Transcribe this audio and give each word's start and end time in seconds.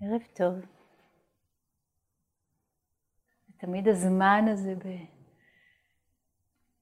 ערב 0.00 0.22
טוב. 0.34 0.54
תמיד 3.58 3.88
הזמן 3.88 4.44
הזה 4.52 4.74
ב... 4.74 4.88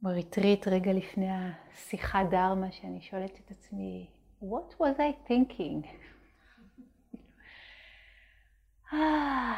בריטריט 0.03 0.69
רגע 0.69 0.93
לפני 0.93 1.29
השיחה 1.31 2.25
דרמה, 2.31 2.73
שאני 2.73 3.03
שואלת 3.03 3.41
את 3.41 3.51
עצמי, 3.51 4.11
What 4.43 4.75
was 4.81 4.99
I 4.99 5.29
thinking? 5.29 5.87
אה, 8.93 9.55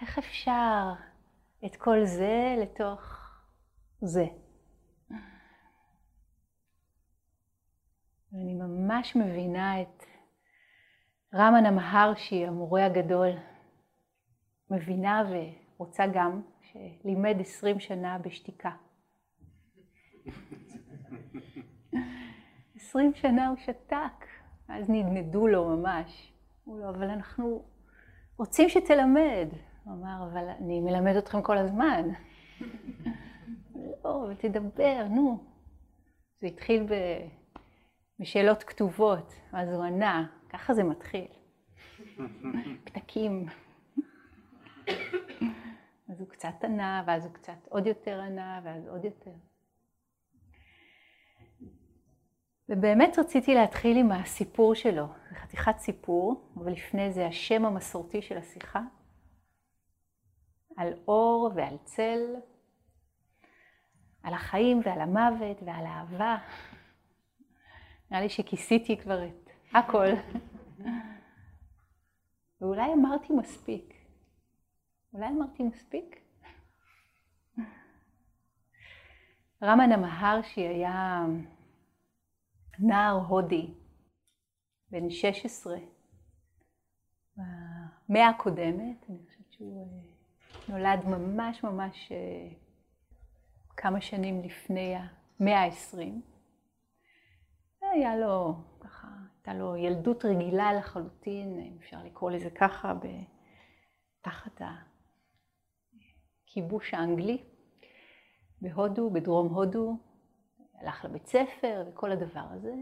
איך 0.00 0.18
אפשר 0.18 0.92
את 1.66 1.76
כל 1.76 2.04
זה 2.04 2.56
לתוך 2.62 3.30
זה? 4.00 4.26
ואני 8.32 8.54
ממש 8.54 9.16
מבינה 9.16 9.82
את 9.82 10.04
רמנה 11.34 11.70
מהרשי, 11.70 12.46
המורה 12.46 12.86
הגדול, 12.86 13.28
מבינה 14.70 15.22
ורוצה 15.76 16.04
גם, 16.14 16.42
שלימד 16.60 17.36
עשרים 17.40 17.80
שנה 17.80 18.18
בשתיקה. 18.18 18.70
עשרים 22.76 23.14
שנה 23.14 23.48
הוא 23.48 23.56
שתק, 23.56 24.26
אז 24.68 24.90
נדנדו 24.90 25.46
לו 25.46 25.76
ממש. 25.76 26.32
אמרו 26.68 26.78
לו, 26.78 26.88
אבל 26.88 27.10
אנחנו 27.10 27.64
רוצים 28.38 28.68
שתלמד. 28.68 29.48
הוא 29.84 29.94
אמר, 29.94 30.28
אבל 30.32 30.48
אני 30.48 30.80
מלמד 30.80 31.16
אתכם 31.16 31.42
כל 31.42 31.58
הזמן. 31.58 32.08
לא, 34.04 34.28
ותדבר, 34.30 35.06
נו. 35.10 35.44
זה 36.40 36.46
התחיל 36.46 36.82
ב... 36.82 36.94
בשאלות 38.20 38.62
כתובות, 38.62 39.34
אז 39.52 39.68
הוא 39.72 39.84
ענה, 39.84 40.26
ככה 40.54 40.74
זה 40.74 40.84
מתחיל. 40.84 41.26
פתקים. 42.84 43.46
אז 46.08 46.20
הוא 46.20 46.28
קצת 46.28 46.64
ענה, 46.64 47.04
ואז 47.06 47.24
הוא 47.24 47.32
קצת 47.32 47.66
עוד 47.68 47.86
יותר 47.86 48.20
ענה, 48.20 48.60
ואז 48.64 48.88
עוד 48.88 49.04
יותר. 49.04 49.30
ובאמת 52.68 53.18
רציתי 53.18 53.54
להתחיל 53.54 53.96
עם 53.96 54.12
הסיפור 54.12 54.74
שלו. 54.74 55.06
זה 55.30 55.34
חתיכת 55.34 55.78
סיפור, 55.78 56.52
אבל 56.56 56.72
לפני 56.72 57.12
זה 57.12 57.26
השם 57.26 57.64
המסורתי 57.64 58.22
של 58.22 58.38
השיחה. 58.38 58.80
על 60.76 60.92
אור 61.08 61.52
ועל 61.56 61.76
צל, 61.84 62.20
על 64.22 64.34
החיים 64.34 64.80
ועל 64.84 65.00
המוות 65.00 65.62
ועל 65.66 65.86
האהבה. 65.86 66.36
נראה 68.10 68.22
לי 68.22 68.28
שכיסיתי 68.28 68.96
כבר 68.96 69.26
את 69.26 69.43
הכל. 69.74 70.06
ואולי 72.60 72.92
אמרתי 72.92 73.32
מספיק. 73.32 73.94
אולי 75.12 75.28
אמרתי 75.28 75.62
מספיק? 75.62 76.20
רמנה 79.62 79.96
מהרשי 79.96 80.60
היה 80.60 81.26
נער 82.78 83.14
הודי, 83.14 83.74
בן 84.90 85.10
16, 85.10 85.76
במאה 87.36 88.28
הקודמת, 88.28 89.06
אני 89.10 89.18
חושבת 89.26 89.52
שהוא 89.52 89.86
אה, 89.86 90.02
נולד 90.68 91.04
ממש 91.04 91.64
ממש 91.64 92.12
אה, 92.12 92.48
כמה 93.76 94.00
שנים 94.00 94.42
לפני 94.42 94.94
המאה 94.96 95.60
העשרים. 95.60 96.22
היה 97.82 98.16
לו, 98.16 98.54
הייתה 99.46 99.58
לו 99.58 99.76
ילדות 99.76 100.24
רגילה 100.24 100.72
לחלוטין, 100.72 101.58
אם 101.58 101.76
אפשר 101.80 101.96
לקרוא 102.04 102.30
לזה 102.30 102.50
ככה, 102.50 102.92
תחת 104.20 104.60
הכיבוש 106.46 106.94
האנגלי 106.94 107.44
בהודו, 108.60 109.10
בדרום 109.10 109.54
הודו, 109.54 109.96
הלך 110.74 111.04
לבית 111.04 111.26
ספר 111.26 111.84
וכל 111.88 112.12
הדבר 112.12 112.46
הזה. 112.50 112.74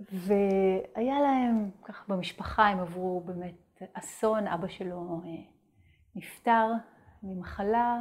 והיה 0.00 1.20
להם, 1.20 1.70
ככה 1.84 2.04
במשפחה, 2.08 2.68
הם 2.68 2.78
עברו 2.78 3.20
באמת 3.20 3.82
אסון, 3.92 4.46
אבא 4.46 4.68
שלו 4.68 5.20
אה, 5.24 5.30
נפטר 6.14 6.72
ממחלה, 7.22 8.00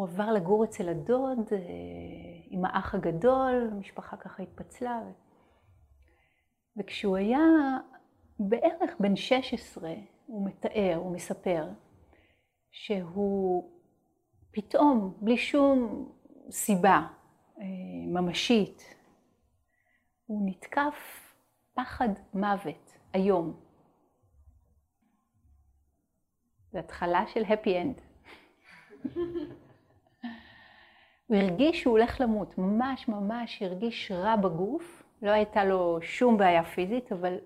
והוא 0.00 0.08
עבר 0.08 0.32
לגור 0.32 0.64
אצל 0.64 0.88
הדוד 0.88 1.38
אה, 1.52 1.58
עם 2.50 2.64
האח 2.64 2.94
הגדול, 2.94 3.68
המשפחה 3.72 4.16
ככה 4.16 4.42
התפצלה. 4.42 5.00
וכשהוא 6.76 7.16
היה 7.16 7.38
בערך 8.38 8.90
בן 9.00 9.16
16, 9.16 9.94
הוא 10.26 10.46
מתאר, 10.46 10.94
הוא 10.96 11.12
מספר, 11.12 11.68
שהוא 12.70 13.70
פתאום, 14.50 15.18
בלי 15.20 15.36
שום 15.36 16.08
סיבה 16.50 17.06
אה, 17.58 17.64
ממשית, 18.06 18.82
הוא 20.26 20.42
נתקף 20.50 21.32
פחד 21.74 22.08
מוות 22.34 22.98
איום. 23.14 23.60
זו 26.72 26.78
התחלה 26.78 27.26
של 27.26 27.42
happy 27.42 27.68
end. 27.68 28.00
הוא 31.30 31.36
הרגיש 31.36 31.80
שהוא 31.80 31.98
הולך 31.98 32.20
למות, 32.20 32.58
ממש 32.58 33.08
ממש 33.08 33.62
הרגיש 33.62 34.10
רע 34.10 34.36
בגוף, 34.36 35.02
לא 35.22 35.30
הייתה 35.30 35.64
לו 35.64 35.98
שום 36.02 36.36
בעיה 36.38 36.64
פיזית, 36.64 37.12
אבל 37.12 37.38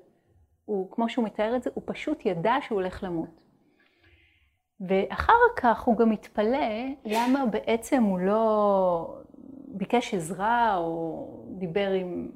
הוא, 0.65 0.91
כמו 0.91 1.09
שהוא 1.09 1.25
מתאר 1.25 1.57
את 1.57 1.63
זה, 1.63 1.71
הוא 1.75 1.83
פשוט 1.87 2.27
ידע 2.27 2.55
שהוא 2.61 2.81
הולך 2.81 3.03
למות. 3.03 3.41
ואחר 4.81 5.33
כך 5.57 5.83
הוא 5.83 5.97
גם 5.97 6.11
מתפלא 6.11 6.69
למה 7.05 7.47
בעצם 7.47 8.03
הוא 8.03 8.19
לא 8.19 9.23
ביקש 9.69 10.15
עזרה 10.15 10.77
או 10.77 11.27
דיבר 11.59 11.91
עם, 11.91 12.31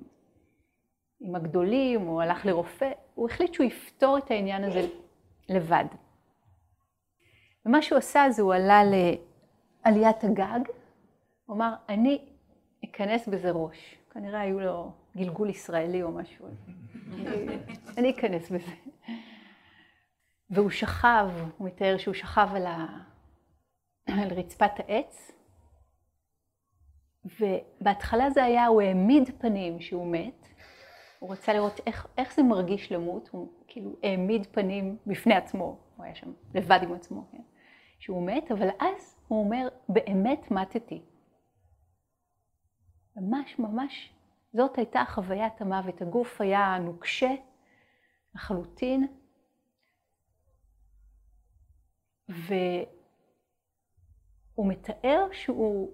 עם 1.21 1.35
הגדולים 1.35 2.09
או 2.09 2.21
הלך 2.21 2.47
לרופא, 2.47 2.91
הוא 3.15 3.29
החליט 3.29 3.55
שהוא 3.55 3.67
יפתור 3.67 4.19
את 4.19 4.31
העניין 4.31 4.65
הזה 4.65 4.81
לבד. 5.49 5.85
ומה 7.67 7.83
שהוא 7.83 7.99
עשה 7.99 8.31
זה 8.31 8.43
הוא 8.43 8.55
עלה 8.55 8.83
לעליית 8.85 10.25
הגג, 10.25 10.61
הוא 11.49 11.57
אמר, 11.57 11.75
אני 11.89 12.25
אכנס 12.85 13.29
בזה 13.29 13.51
ראש. 13.51 13.97
כנראה 14.11 14.41
היו 14.41 14.61
לו 14.61 14.93
גלגול 15.17 15.51
ישראלי 15.51 16.03
או 16.03 16.13
משהו. 16.13 16.47
אני, 17.99 18.11
אכנס 18.11 18.51
בזה. 18.51 18.73
והוא 20.51 20.71
שכב, 20.71 21.29
הוא 21.59 21.67
מתאר 21.67 21.97
שהוא 21.99 22.15
שכב 22.15 22.49
על, 22.55 22.67
ה... 22.67 22.87
על 24.07 24.33
רצפת 24.33 24.71
העץ, 24.79 25.33
ובהתחלה 27.25 28.31
זה 28.31 28.45
היה, 28.45 28.67
הוא 28.67 28.83
העמיד 28.83 29.31
פנים 29.39 29.81
שהוא 29.81 30.07
מת, 30.07 30.49
הוא 31.19 31.33
רצה 31.33 31.53
לראות 31.53 31.81
איך, 31.87 32.07
איך 32.19 32.35
זה 32.35 32.43
מרגיש 32.43 32.93
למות, 32.93 33.29
הוא 33.33 33.49
כאילו 33.67 33.97
העמיד 34.03 34.47
פנים 34.47 34.97
בפני 35.07 35.35
עצמו, 35.35 35.79
הוא 35.97 36.05
היה 36.05 36.15
שם 36.15 36.33
לבד 36.55 36.81
עם 36.83 36.93
עצמו, 36.93 37.29
כן? 37.33 37.43
שהוא 37.99 38.27
מת, 38.27 38.53
אבל 38.53 38.69
אז 38.81 39.21
הוא 39.29 39.45
אומר, 39.45 39.69
באמת 39.89 40.51
מתתי. 40.51 41.03
ממש 43.21 43.59
ממש, 43.59 44.13
זאת 44.53 44.77
הייתה 44.77 45.03
חוויית 45.09 45.61
המוות, 45.61 46.03
הגוף 46.03 46.41
היה 46.41 46.79
נוקשה 46.79 47.31
לחלוטין, 48.35 49.07
והוא 52.29 52.87
מתאר 54.69 55.29
שהוא 55.33 55.91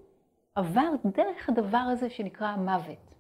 עבר 0.55 0.91
דרך 1.05 1.49
הדבר 1.49 1.87
הזה 1.93 2.11
שנקרא 2.11 2.47
המוות. 2.47 3.15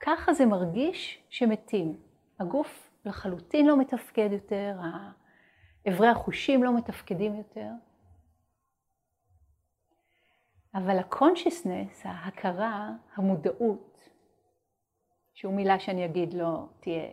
ככה 0.00 0.32
זה 0.32 0.46
מרגיש 0.46 1.22
שמתים. 1.28 2.00
הגוף 2.38 2.90
לחלוטין 3.04 3.66
לא 3.66 3.78
מתפקד 3.78 4.28
יותר, 4.32 4.80
אברי 5.88 6.08
החושים 6.08 6.62
לא 6.62 6.76
מתפקדים 6.76 7.34
יותר. 7.34 7.70
אבל 10.78 10.98
ה-consciousness, 10.98 12.08
ההכרה, 12.08 12.90
המודעות, 13.14 14.08
שהוא 15.34 15.54
מילה 15.54 15.80
שאני 15.80 16.04
אגיד 16.04 16.34
לא 16.34 16.68
תהיה 16.80 17.10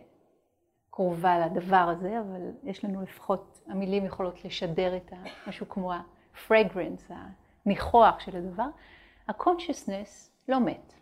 קרובה 0.90 1.46
לדבר 1.46 1.76
הזה, 1.96 2.20
אבל 2.20 2.40
יש 2.62 2.84
לנו 2.84 3.02
לפחות, 3.02 3.60
המילים 3.66 4.04
יכולות 4.04 4.44
לשדר 4.44 4.96
את 4.96 5.12
משהו 5.46 5.68
כמו 5.68 5.92
ה-fragrance, 5.92 7.12
הניחוח 7.66 8.20
של 8.20 8.36
הדבר, 8.36 8.68
ה-consciousness 9.28 10.30
לא 10.48 10.60
מת. 10.60 10.92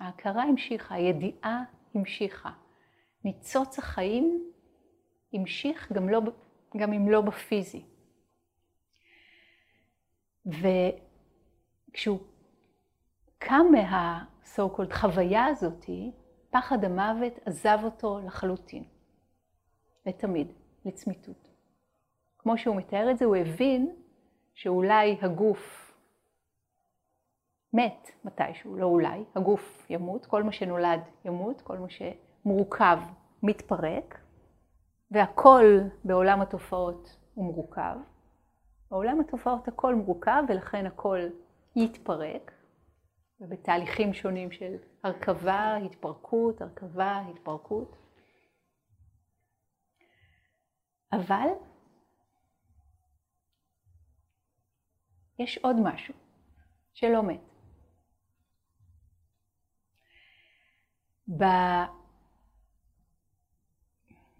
ההכרה 0.00 0.42
המשיכה, 0.42 0.94
הידיעה 0.94 1.62
המשיכה. 1.94 2.50
ניצוץ 3.24 3.78
החיים 3.78 4.50
המשיך 5.32 5.92
גם, 5.92 6.08
לא, 6.08 6.20
גם 6.76 6.92
אם 6.92 7.08
לא 7.08 7.20
בפיזי. 7.20 7.84
וכשהוא 11.94 12.18
קם 13.38 13.66
so 14.44 14.76
called 14.76 14.94
חוויה 14.94 15.46
הזאתי, 15.46 16.12
פחד 16.50 16.84
המוות 16.84 17.32
עזב 17.44 17.78
אותו 17.84 18.20
לחלוטין, 18.26 18.84
לתמיד, 20.06 20.52
לצמיתות. 20.84 21.48
כמו 22.38 22.58
שהוא 22.58 22.76
מתאר 22.76 23.10
את 23.10 23.18
זה, 23.18 23.24
הוא 23.24 23.36
הבין 23.36 23.94
שאולי 24.54 25.18
הגוף 25.22 25.94
מת 27.72 28.10
מתישהו, 28.24 28.76
לא 28.76 28.86
אולי, 28.86 29.24
הגוף 29.34 29.86
ימות, 29.90 30.26
כל 30.26 30.42
מה 30.42 30.52
שנולד 30.52 31.00
ימות, 31.24 31.60
כל 31.62 31.78
מה 31.78 31.86
שמורכב 31.88 32.98
מתפרק, 33.42 34.18
והכל 35.10 35.64
בעולם 36.04 36.40
התופעות 36.40 37.16
הוא 37.34 37.54
מורכב. 37.54 37.96
בעולם 38.90 39.20
התופעות 39.20 39.68
הכל 39.68 39.94
מורכב 39.94 40.42
ולכן 40.48 40.86
הכל 40.86 41.18
יתפרק, 41.76 42.52
ובתהליכים 43.40 44.14
שונים 44.14 44.52
של 44.52 44.76
הרכבה, 45.04 45.76
התפרקות, 45.76 46.60
הרכבה, 46.60 47.20
התפרקות. 47.30 47.96
אבל 51.12 51.48
יש 55.38 55.58
עוד 55.58 55.76
משהו 55.82 56.14
שלא 56.94 57.22
מת. 57.22 57.40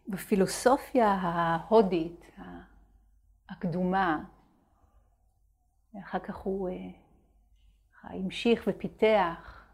בפילוסופיה 0.08 1.08
ההודית 1.08 2.26
הקדומה, 3.48 4.25
ואחר 5.94 6.19
כך 6.19 6.37
הוא 6.37 6.69
אה, 8.04 8.14
המשיך 8.14 8.64
ופיתח 8.66 9.66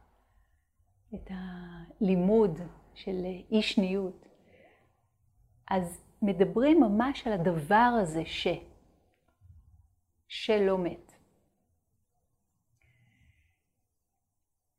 את 1.15 1.31
הלימוד 1.31 2.59
של 2.95 3.25
אי 3.51 3.63
שניות, 3.63 4.27
אז 5.71 6.05
מדברים 6.23 6.81
ממש 6.81 7.27
על 7.27 7.33
הדבר 7.33 7.99
הזה 8.03 8.25
ש, 8.25 8.49
שלא 10.29 10.79
מת. 10.79 11.13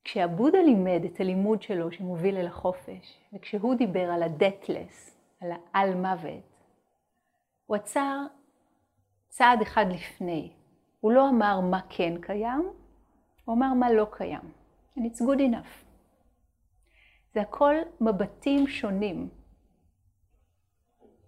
כשהבודה 0.04 0.62
לימד 0.62 1.02
את 1.06 1.20
הלימוד 1.20 1.62
שלו 1.62 1.92
שמוביל 1.92 2.38
אל 2.38 2.48
החופש, 2.48 3.20
וכשהוא 3.34 3.76
דיבר 3.76 4.12
על 4.12 4.24
ה-deathless, 4.24 5.12
על 5.40 5.52
העל 5.52 5.96
מוות, 5.96 6.66
הוא 7.66 7.76
עצר 7.76 8.18
צעד 9.28 9.62
אחד 9.62 9.86
לפני. 9.90 10.54
הוא 11.00 11.12
לא 11.12 11.30
אמר 11.30 11.60
מה 11.60 11.80
כן 11.90 12.22
קיים, 12.22 12.70
הוא 13.46 13.56
אמר 13.56 13.74
מה 13.74 13.92
לא 13.92 14.08
קיים. 14.12 14.54
And 14.98 15.02
it's 15.02 15.22
good 15.22 15.40
enough. 15.40 15.86
זה 17.34 17.42
הכל 17.42 17.76
מבטים 18.02 18.68
שונים 18.68 19.30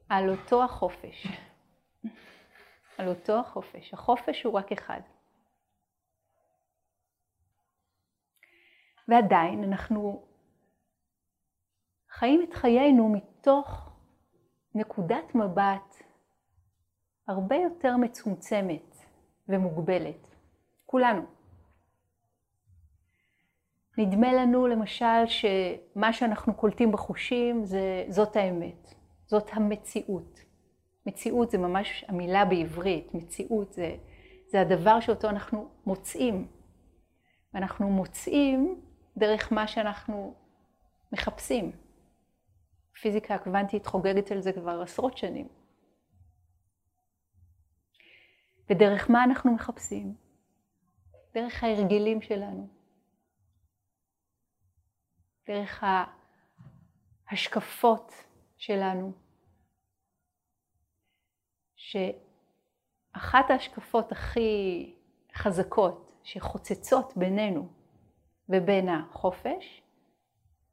על 0.10 0.30
אותו 0.30 0.64
החופש. 0.64 1.28
על 2.98 3.08
אותו 3.08 3.40
החופש. 3.40 3.94
החופש 3.94 4.44
הוא 4.44 4.54
רק 4.54 4.72
אחד. 4.72 5.02
ועדיין 9.08 9.64
אנחנו 9.64 10.28
חיים 12.10 12.44
את 12.44 12.54
חיינו 12.54 13.10
מתוך 13.10 13.90
נקודת 14.76 15.36
מבט 15.36 16.04
הרבה 17.28 17.56
יותר 17.56 17.98
מצומצמת 17.98 18.98
ומוגבלת. 19.48 20.36
כולנו. 20.86 21.33
נדמה 23.98 24.34
לנו 24.34 24.68
למשל 24.68 25.26
שמה 25.28 26.14
שאנחנו 26.14 26.54
קולטים 26.54 26.92
בחושים 26.92 27.66
זה, 27.66 28.06
זאת 28.10 28.36
האמת, 28.36 28.94
זאת 29.26 29.50
המציאות. 29.54 30.40
מציאות 31.06 31.52
זה 31.52 31.58
ממש 31.58 32.06
המילה 32.08 32.46
בעברית, 32.46 33.14
מציאות 33.14 33.74
זה, 33.74 33.96
זה 34.48 34.62
הדבר 34.62 35.00
שאותו 35.00 35.30
אנחנו 35.30 35.70
מוצאים. 35.86 36.48
ואנחנו 37.54 37.90
מוצאים 37.90 38.82
דרך 39.18 39.54
מה 39.54 39.68
שאנחנו 39.68 40.34
מחפשים. 41.12 41.72
הפיזיקה 42.98 43.36
הקוונטית 43.36 43.86
חוגגת 43.86 44.32
על 44.32 44.42
זה 44.42 44.54
כבר 44.54 44.82
עשרות 44.82 45.18
שנים. 45.18 45.48
ודרך 48.70 49.10
מה 49.10 49.24
אנחנו 49.24 49.54
מחפשים? 49.54 50.16
דרך 51.34 51.64
ההרגלים 51.64 52.22
שלנו. 52.22 52.83
דרך 55.48 55.84
ההשקפות 57.30 58.14
שלנו. 58.58 59.12
שאחת 61.76 63.50
ההשקפות 63.50 64.12
הכי 64.12 64.94
חזקות 65.36 66.20
שחוצצות 66.24 67.14
בינינו 67.18 67.68
ובין 68.50 68.90
החופש, 68.90 69.82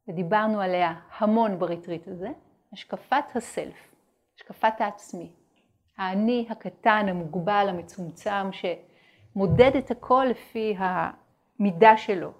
ודיברנו 0.09 0.61
עליה 0.61 1.01
המון 1.19 1.59
בריטריט 1.59 2.09
הזה, 2.09 2.29
השקפת 2.73 3.25
הסלף, 3.35 3.95
השקפת 4.37 4.81
העצמי. 4.81 5.33
האני 5.97 6.47
הקטן, 6.51 7.07
המוגבל, 7.09 7.67
המצומצם, 7.69 8.49
שמודד 8.53 9.77
את 9.79 9.91
הכל 9.91 10.27
לפי 10.31 10.77
המידה 10.79 11.97
שלו. 11.97 12.40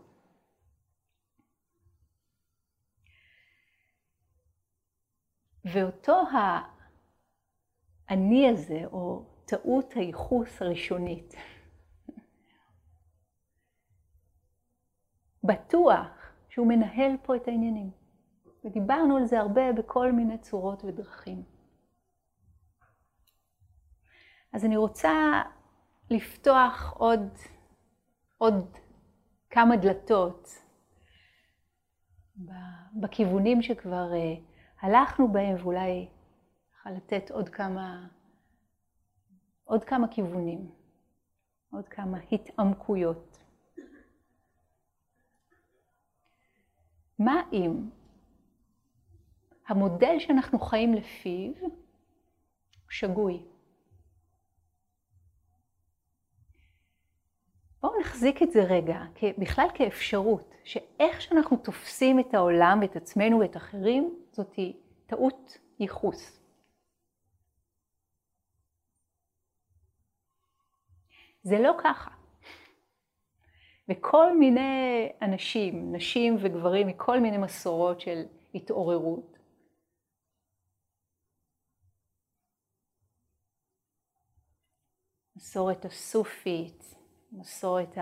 ואותו 5.65 6.23
האני 8.09 8.49
הזה, 8.49 8.87
או 8.87 9.25
טעות 9.45 9.93
הייחוס 9.93 10.63
הראשונית, 10.63 11.35
בטוח 15.49 16.33
שהוא 16.49 16.67
מנהל 16.67 17.17
פה 17.23 17.37
את 17.37 17.49
העניינים. 17.49 18.01
ודיברנו 18.65 19.17
על 19.17 19.27
זה 19.27 19.41
הרבה 19.41 19.73
בכל 19.73 20.13
מיני 20.13 20.39
צורות 20.39 20.85
ודרכים. 20.85 21.43
אז 24.53 24.65
אני 24.65 24.77
רוצה 24.77 25.43
לפתוח 26.11 26.93
עוד, 26.97 27.29
עוד 28.39 28.77
כמה 29.51 29.77
דלתות 29.77 30.49
בכיוונים 33.01 33.63
שכבר 33.63 34.13
אה, 34.13 34.50
הלכנו 34.81 35.33
בהם, 35.33 35.57
ואולי 35.61 36.09
ככה 36.73 36.91
לתת 36.91 37.31
עוד 37.31 37.49
כמה, 37.49 38.09
עוד 39.65 39.85
כמה 39.85 40.09
כיוונים, 40.09 40.71
עוד 41.71 41.89
כמה 41.89 42.19
התעמקויות. 42.33 43.39
מה 47.19 47.43
אם 47.53 47.91
המודל 49.69 50.19
שאנחנו 50.19 50.59
חיים 50.59 50.95
לפיו 50.95 51.53
שגוי? 52.89 53.45
בואו 57.81 58.01
נחזיק 58.01 58.43
את 58.43 58.53
זה 58.53 58.61
רגע, 58.65 58.99
בכלל 59.39 59.67
כאפשרות, 59.75 60.50
שאיך 60.71 61.21
שאנחנו 61.21 61.57
תופסים 61.57 62.21
את 62.21 62.35
העולם 62.35 62.79
ואת 62.83 62.97
עצמנו 62.97 63.39
ואת 63.41 63.57
אחרים, 63.57 64.15
זאת 64.33 64.59
טעות 65.07 65.59
ייחוס. 65.81 66.41
זה 71.43 71.59
לא 71.59 71.73
ככה. 71.85 72.11
וכל 73.89 74.39
מיני 74.39 75.13
אנשים, 75.23 75.95
נשים 75.95 76.37
וגברים 76.43 76.87
מכל 76.87 77.21
מיני 77.21 77.39
מסורות 77.39 78.01
של 78.01 78.23
התעוררות, 78.55 79.39
מסורת 85.37 85.85
הסופית, 85.85 86.95
המסורת 87.33 87.99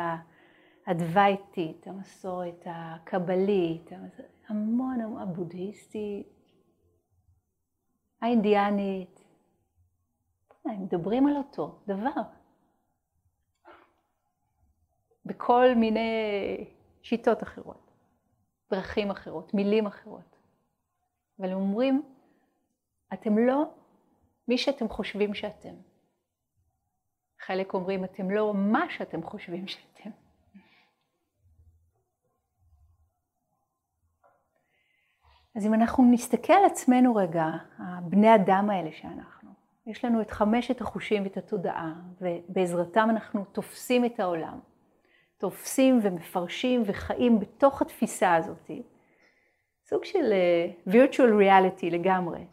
הדווייתית, 0.88 1.86
המסורת 1.86 2.64
הקבלית, 2.66 3.90
המון 4.48 5.00
המון 5.00 5.22
הבודהיסטית, 5.22 6.28
האינדיאנית, 8.22 9.24
הם 10.64 10.82
מדברים 10.82 11.26
על 11.26 11.36
אותו 11.36 11.80
דבר. 11.86 12.22
בכל 15.24 15.66
מיני 15.76 16.10
שיטות 17.02 17.42
אחרות, 17.42 17.90
דרכים 18.70 19.10
אחרות, 19.10 19.54
מילים 19.54 19.86
אחרות. 19.86 20.36
אבל 21.40 21.48
הם 21.48 21.58
אומרים, 21.58 22.02
אתם 23.12 23.38
לא 23.38 23.64
מי 24.48 24.58
שאתם 24.58 24.88
חושבים 24.88 25.34
שאתם. 25.34 25.74
חלק 27.40 27.74
אומרים, 27.74 28.04
אתם 28.04 28.30
לא 28.30 28.54
מה 28.54 28.86
שאתם 28.90 29.22
חושבים 29.22 29.68
שאתם. 29.68 30.10
אז 35.58 35.66
אם 35.66 35.74
אנחנו 35.74 36.10
נסתכל 36.12 36.52
על 36.52 36.64
עצמנו 36.64 37.14
רגע, 37.14 37.46
הבני 37.78 38.34
אדם 38.34 38.70
האלה 38.70 38.92
שאנחנו, 38.92 39.50
יש 39.86 40.04
לנו 40.04 40.20
את 40.20 40.30
חמשת 40.30 40.80
החושים 40.80 41.22
ואת 41.22 41.36
התודעה, 41.36 41.94
ובעזרתם 42.20 43.08
אנחנו 43.10 43.44
תופסים 43.44 44.04
את 44.04 44.20
העולם. 44.20 44.60
תופסים 45.38 46.00
ומפרשים 46.02 46.82
וחיים 46.86 47.40
בתוך 47.40 47.82
התפיסה 47.82 48.34
הזאת. 48.34 48.70
סוג 49.84 50.04
של 50.04 50.32
uh, 50.32 50.90
virtual 50.90 51.40
reality 51.40 51.86
לגמרי. 51.90 52.44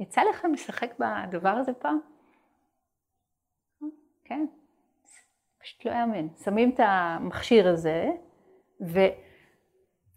יצא 0.00 0.20
לכם 0.30 0.52
לשחק 0.52 0.94
בדבר 0.98 1.48
הזה 1.48 1.72
פעם? 1.72 1.98
כן, 4.24 4.46
פשוט 5.62 5.84
לא 5.84 5.90
יאמן. 5.90 6.28
שמים 6.44 6.70
את 6.74 6.80
המכשיר 6.80 7.68
הזה, 7.68 8.10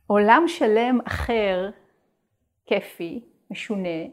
ועולם 0.09 0.43
שלם 0.47 0.99
אחר, 1.07 1.69
כיפי, 2.65 3.25
משונה, 3.51 4.05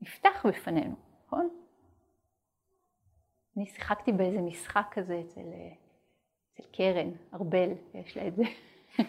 נפתח 0.00 0.46
בפנינו, 0.48 0.94
נכון? 1.26 1.48
אני 3.56 3.66
שיחקתי 3.66 4.12
באיזה 4.12 4.40
משחק 4.40 4.86
כזה 4.90 5.20
אצל, 5.20 5.40
אצל 6.52 6.62
קרן, 6.72 7.10
ארבל, 7.34 7.70
יש 7.94 8.16
לה 8.16 8.28
את 8.28 8.36
זה. 8.36 8.42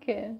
כן. 0.00 0.36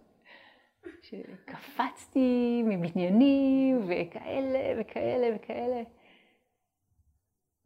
שקפצתי 1.03 2.63
מבניינים 2.67 3.81
וכאלה 3.89 4.81
וכאלה 4.81 5.37
וכאלה. 5.37 5.83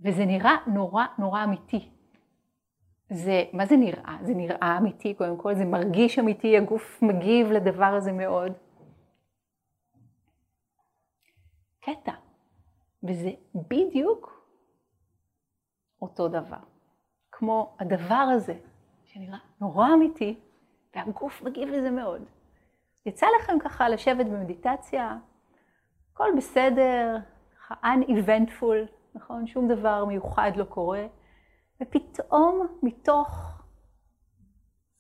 וזה 0.00 0.24
נראה 0.24 0.56
נורא 0.66 1.04
נורא 1.18 1.44
אמיתי. 1.44 1.99
זה, 3.10 3.44
מה 3.52 3.66
זה 3.66 3.76
נראה? 3.76 4.16
זה 4.22 4.34
נראה 4.34 4.78
אמיתי 4.78 5.14
קודם 5.14 5.36
כל, 5.36 5.54
זה 5.54 5.64
מרגיש 5.64 6.18
אמיתי, 6.18 6.56
הגוף 6.56 7.02
מגיב 7.02 7.50
לדבר 7.50 7.84
הזה 7.84 8.12
מאוד. 8.12 8.52
קטע. 11.80 12.12
וזה 13.08 13.30
בדיוק 13.54 14.44
אותו 16.02 16.28
דבר. 16.28 16.56
כמו 17.32 17.76
הדבר 17.78 18.14
הזה, 18.34 18.54
שנראה 19.04 19.38
נורא 19.60 19.94
אמיתי, 19.94 20.40
והגוף 20.94 21.42
מגיב 21.42 21.68
לזה 21.68 21.90
מאוד. 21.90 22.22
יצא 23.06 23.26
לכם 23.40 23.58
ככה 23.58 23.88
לשבת 23.88 24.26
במדיטציה, 24.26 25.18
הכל 26.12 26.28
בסדר, 26.36 27.16
ככה 27.58 27.74
un-eventful, 27.84 28.90
נכון? 29.14 29.46
שום 29.46 29.68
דבר 29.68 30.04
מיוחד 30.04 30.52
לא 30.56 30.64
קורה, 30.64 31.06
ופתאום 31.80 32.66
מתוך 32.82 33.60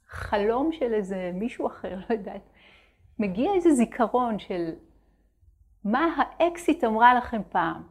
חלום 0.06 0.72
של 0.72 0.94
איזה 0.94 1.30
מישהו 1.34 1.66
אחר, 1.66 1.96
לא 2.08 2.14
יודעת, 2.14 2.42
מגיע 3.18 3.54
איזה 3.54 3.70
זיכרון 3.70 4.38
של 4.38 4.70
מה 5.84 6.16
האקסיט 6.16 6.84
אמרה 6.84 7.14
לכם 7.14 7.42
פעם? 7.48 7.82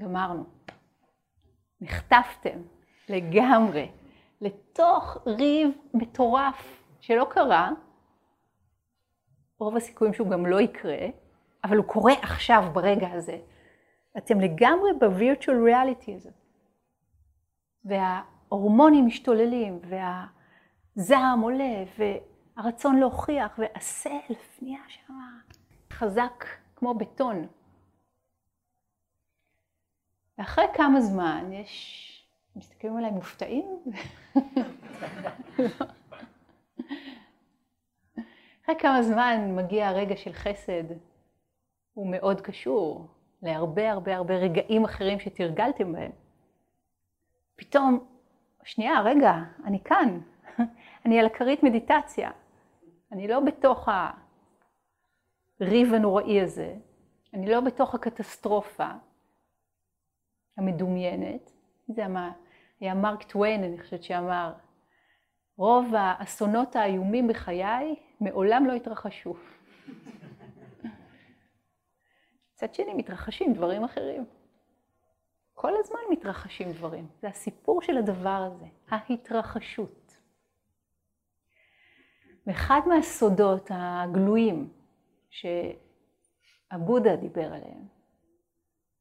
גמרנו. 0.00 0.44
נחטפתם 1.80 2.58
לגמרי 3.08 3.90
לתוך 4.40 5.16
ריב 5.26 5.70
מטורף 5.94 6.82
שלא 7.00 7.26
קרה, 7.30 7.70
רוב 9.58 9.76
הסיכויים 9.76 10.14
שהוא 10.14 10.30
גם 10.30 10.46
לא 10.46 10.60
יקרה, 10.60 11.06
אבל 11.64 11.76
הוא 11.76 11.84
קורה 11.84 12.12
עכשיו, 12.12 12.64
ברגע 12.72 13.10
הזה. 13.12 13.38
אתם 14.18 14.40
לגמרי 14.40 14.90
ב-virtual 15.00 15.68
reality 15.68 16.12
הזה. 16.16 16.30
וההורמונים 17.84 19.06
משתוללים, 19.06 19.80
והזעם 20.96 21.40
עולה, 21.40 21.84
והרצון 21.98 22.96
להוכיח, 22.98 23.58
והסלף 23.58 24.58
נהיה 24.62 24.80
שם 24.88 25.14
חזק 25.92 26.44
כמו 26.76 26.94
בטון. 26.94 27.46
ואחרי 30.38 30.64
כמה 30.74 31.00
זמן 31.00 31.52
יש, 31.52 32.10
מסתכלים 32.56 32.96
עליי 32.96 33.10
מופתעים? 33.10 33.82
אחרי 38.64 38.74
כמה 38.78 39.02
זמן 39.02 39.56
מגיע 39.56 39.88
הרגע 39.88 40.16
של 40.16 40.32
חסד, 40.32 40.84
הוא 41.94 42.10
מאוד 42.10 42.40
קשור 42.40 43.08
להרבה 43.42 43.90
הרבה 43.90 44.16
הרבה 44.16 44.34
רגעים 44.34 44.84
אחרים 44.84 45.20
שתרגלתם 45.20 45.92
בהם. 45.92 46.23
פתאום, 47.56 48.06
שנייה, 48.64 49.00
רגע, 49.00 49.32
אני 49.64 49.80
כאן, 49.84 50.20
אני 51.06 51.20
על 51.20 51.26
הכרית 51.26 51.62
מדיטציה, 51.62 52.30
אני 53.12 53.28
לא 53.28 53.40
בתוך 53.40 53.88
הריב 55.60 55.94
הנוראי 55.94 56.40
הזה, 56.40 56.76
אני 57.34 57.50
לא 57.50 57.60
בתוך 57.60 57.94
הקטסטרופה 57.94 58.88
המדומיינת. 60.58 61.50
זה 61.88 62.08
מה, 62.08 62.32
היה 62.80 62.94
מרק 62.94 63.22
טוויין, 63.22 63.64
אני 63.64 63.78
חושבת 63.78 64.02
שאמר, 64.02 64.52
רוב 65.56 65.94
האסונות 65.94 66.76
האיומים 66.76 67.28
בחיי 67.28 67.94
מעולם 68.20 68.66
לא 68.66 68.72
התרחשו. 68.72 69.34
מצד 72.54 72.74
שני, 72.74 72.94
מתרחשים 72.94 73.52
דברים 73.52 73.84
אחרים. 73.84 74.24
כל 75.54 75.72
הזמן 75.78 75.98
מתרחשים 76.10 76.72
דברים. 76.72 77.08
זה 77.20 77.28
הסיפור 77.28 77.82
של 77.82 77.96
הדבר 77.96 78.50
הזה, 78.52 78.66
ההתרחשות. 78.88 80.16
ואחד 82.46 82.80
מהסודות 82.86 83.70
הגלויים 83.74 84.72
שהבודה 85.30 87.16
דיבר 87.16 87.54
עליהם 87.54 87.86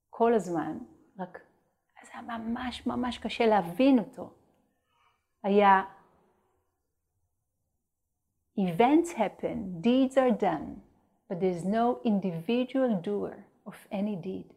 כל 0.10 0.34
הזמן, 0.34 0.78
רק 1.20 1.40
זה 2.04 2.10
היה 2.14 2.22
ממש 2.22 2.88
ממש 2.88 3.18
קשה 3.18 3.46
להבין 3.46 4.00
אותו, 4.00 4.34
היה 5.44 5.84
Events 8.56 9.14
happen, 9.14 9.82
deeds 9.82 10.16
are 10.16 10.32
done, 10.32 10.82
but 11.28 11.40
there's 11.40 11.66
no 11.66 12.00
individual 12.06 13.02
doer 13.02 13.38
of 13.66 13.76
any 13.92 14.16
deed. 14.16 14.54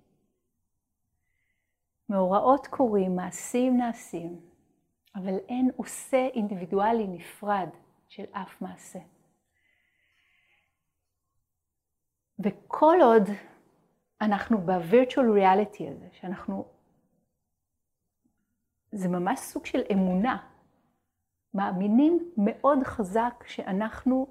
מאורעות 2.09 2.67
קורים, 2.67 3.17
מעשים 3.17 3.77
נעשים, 3.77 4.41
אבל 5.15 5.39
אין 5.49 5.71
עושה 5.77 6.27
אינדיבידואלי 6.35 7.07
נפרד 7.07 7.69
של 8.09 8.25
אף 8.33 8.63
מעשה. 8.63 8.99
וכל 12.39 12.97
עוד 13.03 13.23
אנחנו 14.21 14.59
ב-virtual 14.59 15.39
reality 15.39 15.83
הזה, 15.91 16.09
שאנחנו, 16.13 16.69
זה 18.93 19.09
ממש 19.09 19.39
סוג 19.41 19.67
של 19.67 19.83
אמונה, 19.93 20.47
מאמינים 21.55 22.33
מאוד 22.37 22.79
חזק 22.85 23.45
שאנחנו, 23.47 24.27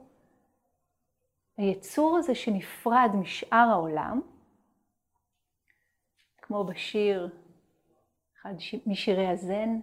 היצור 1.57 2.17
הזה 2.17 2.35
שנפרד 2.35 3.09
משאר 3.13 3.67
העולם, 3.71 4.21
כמו 6.37 6.63
בשיר, 6.63 7.44
אחד 8.45 8.53
משירי 8.87 9.27
הזן, 9.27 9.79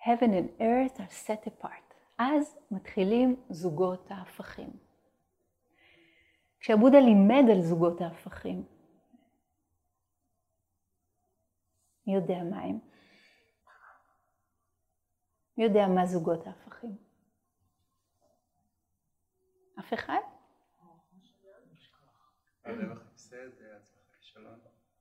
Heaven 0.00 0.30
and 0.30 0.60
earth 0.60 1.00
are 1.00 1.26
set 1.26 1.46
apart. 1.46 1.94
אז 2.18 2.58
מתחילים 2.70 3.44
זוגות 3.50 4.10
ההפכים. 4.10 4.70
כשעבודה 6.60 6.98
לימד 6.98 7.50
על 7.52 7.62
זוגות 7.62 8.00
ההפכים, 8.00 8.64
מי 12.06 12.14
יודע 12.14 12.44
מה 12.50 12.60
הם? 12.60 12.78
מי 15.58 15.64
יודע 15.64 15.86
מה 15.94 16.06
זוגות 16.06 16.46
ההפכים? 16.46 16.96
אף 19.78 19.94
אחד? 19.94 20.20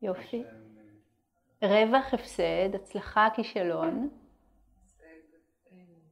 יופי. 0.02 0.44
רווח, 1.62 2.14
הפסד, 2.14 2.76
הצלחה, 2.76 3.28
כישלון, 3.36 4.10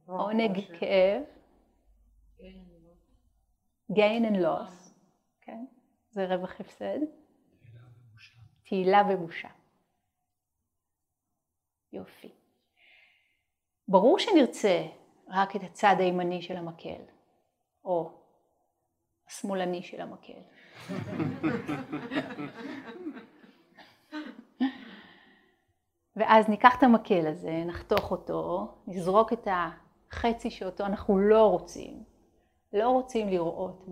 עונג, 0.06 0.60
כאב, 0.80 1.22
gain 3.92 4.24
and 4.30 4.36
loss, 4.36 4.90
כן? 5.40 5.64
זה 6.10 6.26
רווח, 6.26 6.60
הפסד. 6.60 6.98
תהילה 8.64 9.02
ובושה. 9.10 9.48
יופי. 11.92 12.32
ברור 13.88 14.18
שנרצה 14.18 14.86
רק 15.28 15.56
את 15.56 15.60
הצד 15.62 15.96
הימני 15.98 16.42
של 16.42 16.56
המקל, 16.56 17.02
או 17.84 18.22
השמאלני 19.28 19.82
של 19.82 20.00
המקל. 20.00 20.40
ואז 26.16 26.48
ניקח 26.48 26.78
את 26.78 26.82
המקל 26.82 27.26
הזה, 27.26 27.62
נחתוך 27.66 28.10
אותו, 28.10 28.68
נזרוק 28.86 29.32
את 29.32 29.48
החצי 29.50 30.50
שאותו 30.50 30.86
אנחנו 30.86 31.18
לא 31.18 31.50
רוצים. 31.50 32.04
לא 32.72 32.90
רוצים 32.90 33.28
לראות 33.28 33.86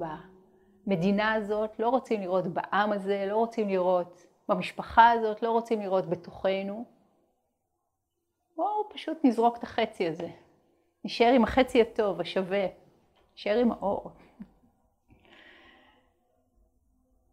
במדינה 0.87 1.33
הזאת, 1.33 1.81
לא 1.81 1.89
רוצים 1.89 2.21
לראות 2.21 2.47
בעם 2.47 2.93
הזה, 2.93 3.25
לא 3.29 3.37
רוצים 3.37 3.69
לראות 3.69 4.27
במשפחה 4.49 5.11
הזאת, 5.11 5.43
לא 5.43 5.51
רוצים 5.51 5.81
לראות 5.81 6.09
בתוכנו. 6.09 6.85
בואו 8.57 8.89
פשוט 8.95 9.19
נזרוק 9.25 9.57
את 9.57 9.63
החצי 9.63 10.09
הזה. 10.09 10.29
נשאר 11.05 11.33
עם 11.35 11.45
החצי 11.45 11.83
הטוב, 11.83 12.21
השווה. 12.21 12.67
נשאר 13.37 13.59
עם 13.59 13.73
האור. 13.73 14.11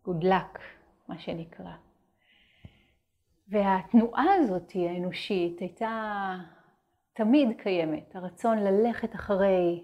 Good 0.05 0.23
luck, 0.23 0.59
מה 1.07 1.19
שנקרא. 1.19 1.88
והתנועה 3.49 4.33
הזאת 4.33 4.71
האנושית 4.75 5.59
הייתה 5.59 6.35
תמיד 7.13 7.61
קיימת, 7.61 8.15
הרצון 8.15 8.57
ללכת 8.57 9.15
אחרי 9.15 9.83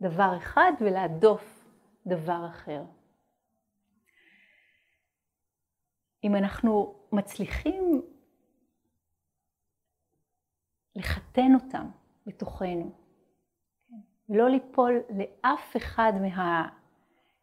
דבר 0.00 0.36
אחד 0.36 0.72
ולהדוף 0.80 1.64
דבר 2.06 2.46
אחר. 2.46 2.82
אם 6.24 6.36
אנחנו 6.36 6.94
מצליחים 7.12 8.02
לחתן 10.96 11.54
אותם 11.54 11.86
בתוכנו, 12.26 12.92
ולא 14.28 14.48
ליפול 14.48 15.02
לאף 15.10 15.76
אחד 15.76 16.12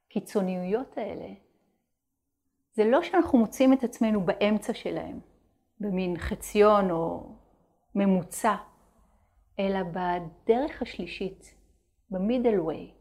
מהקיצוניויות 0.09 0.97
האלה, 0.97 1.33
זה 2.73 2.83
לא 2.83 3.03
שאנחנו 3.03 3.39
מוצאים 3.39 3.73
את 3.73 3.83
עצמנו 3.83 4.25
באמצע 4.25 4.73
שלהם, 4.73 5.19
במין 5.81 6.17
חציון 6.17 6.91
או 6.91 7.35
ממוצע, 7.95 8.55
אלא 9.59 9.79
בדרך 9.83 10.81
השלישית, 10.81 11.55
במידל 12.09 12.59
ווי, 12.59 12.91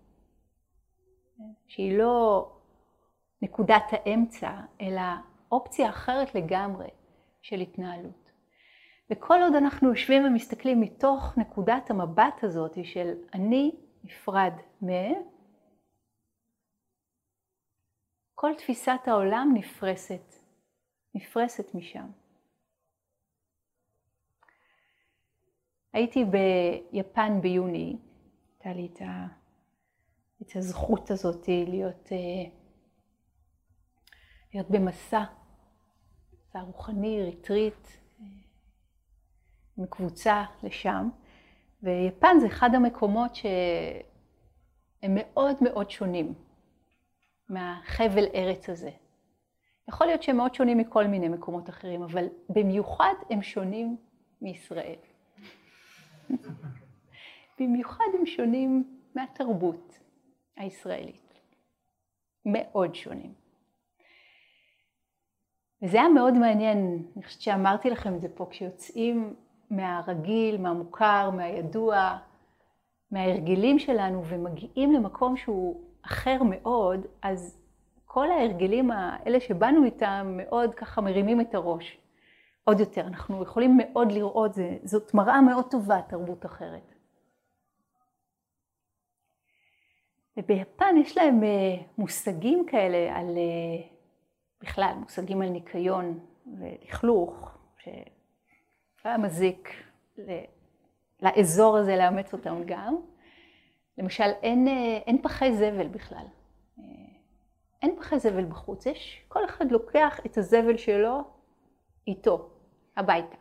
שהיא 1.67 1.99
לא 1.99 2.47
נקודת 3.43 3.85
האמצע, 3.91 4.51
אלא 4.81 5.03
אופציה 5.53 5.91
אחרת 5.91 6.35
לגמרי 6.35 6.89
של 7.43 7.61
התנהלות. 7.61 8.33
וכל 9.11 9.39
עוד 9.43 9.55
אנחנו 9.55 9.89
יושבים 9.89 10.25
ומסתכלים 10.25 10.81
מתוך 10.81 11.39
נקודת 11.39 11.91
המבט 11.91 12.45
הזאת 12.45 12.79
של 12.85 13.15
אני 13.35 13.73
נפרד 14.05 14.53
מ... 14.85 14.89
כל 18.35 18.55
תפיסת 18.59 19.01
העולם 19.07 19.51
נפרסת, 19.55 20.35
נפרסת 21.15 21.75
משם. 21.75 22.20
הייתי 25.92 26.25
ביפן 26.25 27.40
ביוני, 27.40 27.97
הייתה 28.52 28.73
לי 28.80 28.88
את, 28.92 29.02
ה, 29.02 29.26
את 30.42 30.56
הזכות 30.56 31.11
הזאת 31.11 31.49
להיות, 31.49 32.12
אה, 32.12 32.50
להיות 34.54 34.70
במסע, 34.70 35.25
מסע 36.32 36.61
רוחני, 36.61 37.23
ריטריט, 37.23 37.87
אה, 38.20 38.26
עם 39.78 39.87
קבוצה 39.87 40.44
לשם, 40.62 41.09
ויפן 41.82 42.37
זה 42.40 42.47
אחד 42.47 42.75
המקומות 42.75 43.35
שהם 43.35 45.14
מאוד 45.14 45.56
מאוד 45.61 45.90
שונים 45.90 46.35
מהחבל 47.49 48.25
ארץ 48.35 48.68
הזה. 48.68 48.90
יכול 49.88 50.06
להיות 50.06 50.23
שהם 50.23 50.37
מאוד 50.37 50.54
שונים 50.54 50.78
מכל 50.78 51.06
מיני 51.06 51.28
מקומות 51.28 51.68
אחרים, 51.68 52.02
אבל 52.02 52.26
במיוחד 52.49 53.14
הם 53.30 53.42
שונים 53.42 53.97
מישראל. 54.42 55.10
במיוחד 57.61 58.05
הם 58.19 58.27
שונים 58.27 58.99
מהתרבות 59.14 59.99
הישראלית. 60.57 61.31
מאוד 62.45 62.95
שונים. 62.95 63.35
וזה 65.83 66.01
היה 66.01 66.09
מאוד 66.09 66.35
מעניין, 66.35 67.05
אני 67.16 67.25
חושבת 67.25 67.40
שאמרתי 67.40 67.90
לכם 67.90 68.14
את 68.14 68.21
זה 68.21 68.29
פה, 68.35 68.47
כשיוצאים 68.51 69.35
מהרגיל, 69.71 70.61
מהמוכר, 70.61 71.31
מהידוע, 71.31 72.19
מההרגלים 73.11 73.79
שלנו 73.79 74.25
ומגיעים 74.25 74.93
למקום 74.93 75.37
שהוא 75.37 75.81
אחר 76.03 76.43
מאוד, 76.43 77.07
אז 77.23 77.61
כל 78.05 78.31
ההרגלים 78.31 78.90
האלה 78.90 79.40
שבאנו 79.40 79.85
איתם 79.85 80.35
מאוד 80.37 80.75
ככה 80.75 81.01
מרימים 81.01 81.40
את 81.40 81.55
הראש. 81.55 81.99
עוד 82.64 82.81
יותר, 82.81 83.01
אנחנו 83.01 83.42
יכולים 83.42 83.77
מאוד 83.77 84.12
לראות, 84.12 84.53
זאת 84.85 85.14
מראה 85.14 85.40
מאוד 85.40 85.70
טובה, 85.70 86.03
תרבות 86.09 86.46
אחרת. 86.46 86.94
וביפן 90.37 90.94
יש 90.96 91.16
להם 91.16 91.44
אה, 91.44 91.83
מושגים 91.99 92.66
כאלה 92.66 93.18
על, 93.18 93.37
אה, 93.37 93.87
בכלל, 94.61 94.92
מושגים 95.01 95.42
על 95.42 95.49
ניקיון 95.49 96.18
ולכלוך, 96.59 97.59
שהיה 97.79 99.18
מזיק 99.18 99.68
לאזור 101.23 101.77
הזה 101.77 101.96
לאמץ 101.96 102.33
אותם 102.33 102.62
גם. 102.66 102.96
למשל, 103.99 104.31
אין, 104.42 104.68
אה, 104.68 104.99
אין 105.07 105.23
פחי 105.23 105.53
זבל 105.53 105.88
בכלל. 105.88 106.25
אין 107.83 107.96
פחי 107.96 108.18
זבל 108.18 108.44
בחוץ, 108.44 108.87
יש, 108.87 109.25
כל 109.29 109.44
אחד 109.44 109.73
לוקח 109.73 110.20
את 110.27 110.38
הזבל 110.38 110.77
שלו 110.77 111.39
איתו, 112.07 112.51
הביתה. 112.97 113.37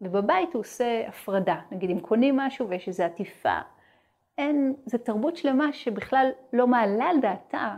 ובבית 0.00 0.54
הוא 0.54 0.60
עושה 0.60 1.08
הפרדה, 1.08 1.60
נגיד 1.70 1.90
אם 1.90 2.00
קונים 2.00 2.36
משהו 2.36 2.68
ויש 2.68 2.88
איזו 2.88 3.04
עטיפה 3.04 3.60
אין, 4.38 4.74
זו 4.86 4.98
תרבות 4.98 5.36
שלמה 5.36 5.72
שבכלל 5.72 6.30
לא 6.52 6.66
מעלה 6.66 7.04
על 7.04 7.20
דעתה 7.20 7.74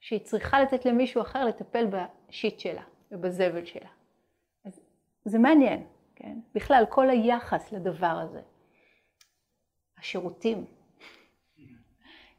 שהיא 0.00 0.20
צריכה 0.20 0.60
לתת 0.60 0.84
למישהו 0.86 1.22
אחר 1.22 1.44
לטפל 1.44 1.86
בשיט 1.86 2.60
שלה 2.60 2.82
ובזבל 3.10 3.64
שלה. 3.64 3.88
אז 4.64 4.80
זה 5.24 5.38
מעניין, 5.38 5.86
כן? 6.14 6.38
בכלל, 6.54 6.84
כל 6.88 7.10
היחס 7.10 7.72
לדבר 7.72 8.06
הזה. 8.06 8.40
השירותים. 9.98 10.64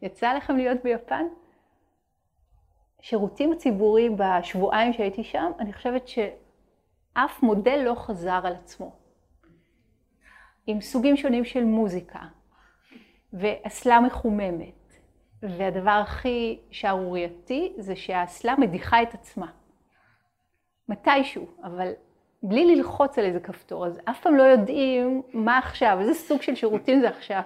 יצא 0.02 0.34
לכם 0.34 0.56
להיות 0.56 0.84
ביפן? 0.84 1.26
שירותים 3.02 3.52
הציבוריים 3.52 4.18
בשבועיים 4.18 4.94
שהייתי 4.94 5.24
שם, 5.24 5.52
אני 5.60 5.74
חושבת 5.74 6.08
שאף 7.14 7.44
מודל 7.44 7.82
לא 7.86 7.96
חזר 7.96 8.42
על 8.44 8.54
עצמו. 8.54 8.96
עם 10.68 10.82
סוגים 10.82 11.18
שונים 11.18 11.46
של 11.46 11.64
מוזיקה, 11.64 12.20
ואסלה 13.34 14.00
מחוממת. 14.00 14.74
והדבר 15.44 15.92
הכי 15.92 16.60
שערורייתי 16.72 17.74
זה 17.78 17.96
שהאסלה 17.96 18.56
מדיחה 18.58 19.02
את 19.02 19.14
עצמה. 19.14 19.48
מתישהו, 20.90 21.48
אבל 21.64 21.92
בלי 22.44 22.76
ללחוץ 22.76 23.18
על 23.18 23.26
איזה 23.26 23.40
כפתור, 23.40 23.86
אז 23.86 24.00
אף 24.06 24.22
פעם 24.22 24.36
לא 24.36 24.44
יודעים 24.44 25.22
מה 25.34 25.58
עכשיו, 25.58 25.98
איזה 26.00 26.14
סוג 26.14 26.42
של 26.42 26.56
שירותים 26.56 27.02
זה 27.02 27.10
עכשיו. 27.10 27.42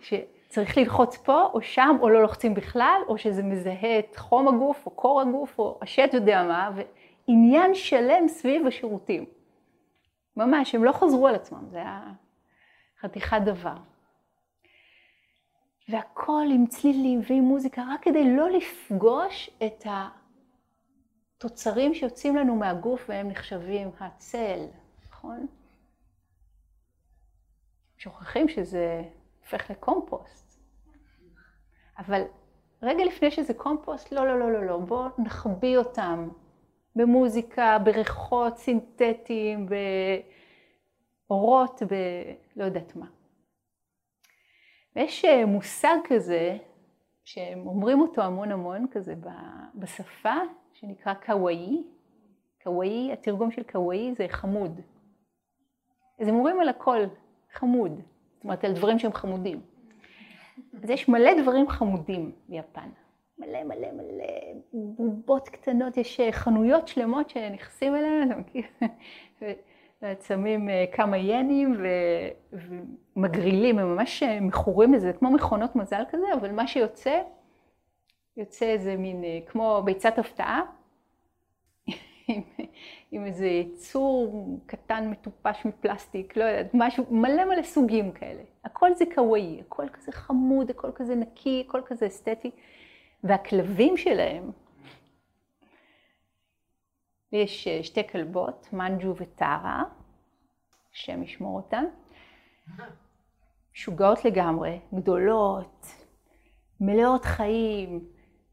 שצריך 0.00 0.78
ללחוץ 0.78 1.16
פה 1.16 1.50
או 1.54 1.62
שם, 1.62 1.96
או 2.00 2.08
לא 2.08 2.22
לוחצים 2.22 2.54
בכלל, 2.54 3.00
או 3.08 3.18
שזה 3.18 3.42
מזהה 3.42 3.98
את 3.98 4.16
חום 4.16 4.48
הגוף, 4.48 4.86
או 4.86 4.90
קור 4.90 5.20
הגוף, 5.20 5.58
או 5.58 5.78
השט 5.82 6.14
יודע 6.14 6.42
מה, 6.42 6.70
ועניין 7.28 7.74
שלם 7.74 8.28
סביב 8.28 8.66
השירותים. 8.66 9.24
ממש, 10.36 10.74
הם 10.74 10.84
לא 10.84 10.92
חזרו 10.92 11.28
על 11.28 11.34
עצמם, 11.34 11.68
זה 11.70 11.78
היה 11.78 12.12
חתיכת 13.00 13.40
דבר. 13.44 13.76
והכל 15.88 16.46
עם 16.54 16.66
צלילים 16.66 17.20
ועם 17.28 17.44
מוזיקה, 17.44 17.84
רק 17.88 18.02
כדי 18.02 18.36
לא 18.36 18.50
לפגוש 18.50 19.50
את 19.66 19.86
התוצרים 21.36 21.94
שיוצאים 21.94 22.36
לנו 22.36 22.56
מהגוף 22.56 23.04
והם 23.08 23.28
נחשבים 23.28 23.90
הצל, 24.00 24.66
נכון? 25.08 25.46
שוכחים 27.98 28.48
שזה 28.48 29.02
הופך 29.40 29.70
לקומפוסט. 29.70 30.60
אבל 31.98 32.22
רגע 32.82 33.04
לפני 33.04 33.30
שזה 33.30 33.54
קומפוסט, 33.54 34.12
לא, 34.12 34.26
לא, 34.26 34.38
לא, 34.38 34.52
לא, 34.52 34.66
לא, 34.66 34.78
בואו 34.78 35.08
נחביא 35.18 35.78
אותם 35.78 36.28
במוזיקה, 36.96 37.78
בריחות 37.84 38.56
סינתטיים, 38.58 39.66
באורות, 41.28 41.82
בלא 42.56 42.64
יודעת 42.64 42.96
מה. 42.96 43.06
ויש 44.96 45.24
אה, 45.24 45.46
מושג 45.46 45.96
כזה, 46.04 46.56
שהם 47.24 47.66
אומרים 47.66 48.00
אותו 48.00 48.22
המון 48.22 48.52
המון 48.52 48.86
כזה 48.90 49.14
בשפה, 49.74 50.34
שנקרא 50.72 51.14
קוואי. 51.14 51.82
קוואי, 52.62 53.12
התרגום 53.12 53.50
של 53.50 53.62
קוואי 53.62 54.14
זה 54.18 54.26
חמוד. 54.28 54.80
אז 56.20 56.28
הם 56.28 56.34
אומרים 56.34 56.60
על 56.60 56.68
הכל 56.68 56.98
חמוד, 57.52 58.00
זאת 58.34 58.44
אומרת 58.44 58.64
על 58.64 58.72
דברים 58.72 58.98
שהם 58.98 59.12
חמודים. 59.12 59.60
אז 60.82 60.90
יש 60.90 61.08
מלא 61.08 61.42
דברים 61.42 61.68
חמודים 61.68 62.32
ביפן. 62.48 62.88
מלא 63.38 63.64
מלא 63.64 63.92
מלא 63.92 64.26
בובות 64.72 65.48
קטנות, 65.48 65.96
יש 65.96 66.20
אה, 66.20 66.32
חנויות 66.32 66.88
שלמות 66.88 67.30
שנכנסים 67.30 67.94
אליהן, 67.94 68.32
אתה 68.32 68.40
מכיר? 68.40 68.64
שמים 70.26 70.68
אה, 70.68 70.84
כמה 70.92 71.16
ינים 71.16 71.76
ומגרילים, 73.16 73.78
הם 73.78 73.94
ממש 73.94 74.22
מכורים 74.22 74.94
לזה, 74.94 75.12
כמו 75.12 75.30
מכונות 75.30 75.76
מזל 75.76 76.02
כזה, 76.10 76.24
אבל 76.40 76.52
מה 76.52 76.66
שיוצא, 76.66 77.22
יוצא 78.36 78.66
איזה 78.66 78.96
מין, 78.96 79.24
כמו 79.46 79.82
ביצת 79.84 80.18
הפתעה, 80.18 80.62
עם, 82.28 82.42
עם 83.10 83.26
איזה 83.26 83.62
צור 83.74 84.60
קטן 84.66 85.10
מטופש 85.10 85.64
מפלסטיק, 85.64 86.36
לא 86.36 86.44
יודעת, 86.44 86.70
משהו, 86.74 87.04
מלא 87.10 87.44
מלא 87.44 87.62
סוגים 87.62 88.12
כאלה. 88.12 88.42
הכל 88.64 88.94
זה 88.94 89.04
קוואי, 89.14 89.60
הכל 89.60 89.88
כזה 89.88 90.12
חמוד, 90.12 90.70
הכל 90.70 90.90
כזה 90.94 91.14
נקי, 91.14 91.64
הכל 91.68 91.80
כזה 91.86 92.06
אסתטי. 92.06 92.50
והכלבים 93.28 93.96
שלהם, 93.96 94.50
יש 97.32 97.68
אה, 97.68 97.82
שתי 97.82 98.08
כלבות, 98.08 98.68
מנג'ו 98.72 99.16
וטרה, 99.16 99.84
השם 100.92 101.22
ישמור 101.22 101.56
אותן, 101.56 101.84
משוגעות 103.74 104.24
לגמרי, 104.24 104.80
גדולות, 104.94 105.86
מלאות 106.80 107.24
חיים, 107.24 108.08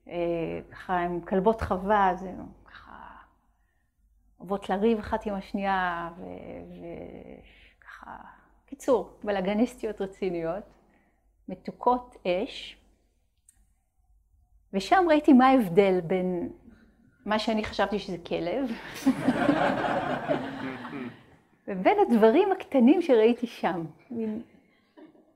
אה, 0.08 0.60
ככה 0.72 1.00
עם 1.00 1.22
כלבות 1.22 1.62
חווה, 1.62 2.12
זה 2.16 2.32
אוהבות 4.44 4.70
לריב 4.70 5.00
אחת 5.00 5.26
עם 5.26 5.34
השנייה, 5.34 6.10
וככה, 7.80 8.18
קיצור, 8.66 9.20
בלאגניסטיות 9.24 10.02
רציניות, 10.02 10.64
מתוקות 11.50 12.16
אש, 12.28 12.78
ושם 14.74 15.06
ראיתי 15.10 15.34
מה 15.34 15.48
ההבדל 15.48 16.00
בין 16.02 16.50
מה 17.26 17.40
שאני 17.40 17.64
חשבתי 17.64 18.00
שזה 18.00 18.18
כלב, 18.18 18.72
ובין 21.68 21.98
הדברים 22.00 22.52
הקטנים 22.52 23.02
שראיתי 23.02 23.48
שם. 23.48 23.86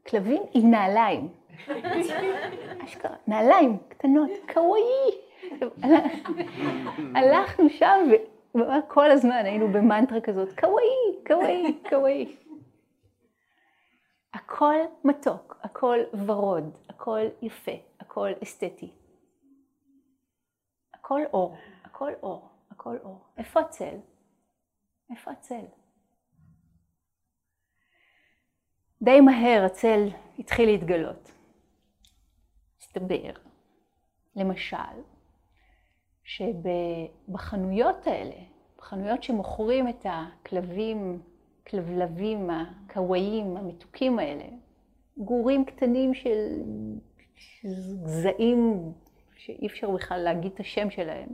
כלבים 0.07 0.41
עם 0.53 0.71
נעליים. 0.71 1.27
אשכרה, 2.85 3.15
נעליים 3.27 3.77
קטנות, 3.87 4.29
קוואי. 4.53 4.81
הלכנו 7.15 7.69
שם 7.69 8.09
כל 8.87 9.11
הזמן 9.11 9.41
היינו 9.45 9.67
במנטרה 9.67 10.21
כזאת, 10.21 10.59
קוואי, 10.59 11.25
קוואי, 11.27 11.77
קוואי. 11.89 12.35
הכל 14.33 14.75
מתוק, 15.03 15.57
הכל 15.63 15.97
ורוד, 16.25 16.77
הכל 16.89 17.19
יפה, 17.41 17.71
הכל 17.99 18.29
אסתטי. 18.43 18.89
הכל 21.07 21.21
אור, 21.33 21.55
הכל 21.83 22.11
אור, 22.23 22.49
הכל 22.71 22.97
אור. 23.03 23.19
איפה 23.37 23.59
הצל? 23.59 23.95
איפה 25.11 25.31
הצל? 25.31 25.65
די 29.01 29.21
מהר 29.21 29.63
הצל 29.65 30.07
התחיל 30.39 30.69
להתגלות. 30.69 31.31
מסתבר, 32.81 33.33
למשל, 34.35 34.77
שבחנויות 36.23 38.07
האלה, 38.07 38.41
בחנויות 38.77 39.23
שמוכרים 39.23 39.87
את 39.87 40.05
הכלבים, 40.09 41.21
כלבלבים 41.67 42.49
הקוואים, 42.49 43.57
המתוקים 43.57 44.19
האלה, 44.19 44.47
גורים 45.17 45.65
קטנים 45.65 46.13
של 46.13 46.61
גזעים 48.03 48.93
שאי 49.47 49.67
אפשר 49.67 49.91
בכלל 49.91 50.19
להגיד 50.19 50.51
את 50.53 50.59
השם 50.59 50.89
שלהם, 50.89 51.29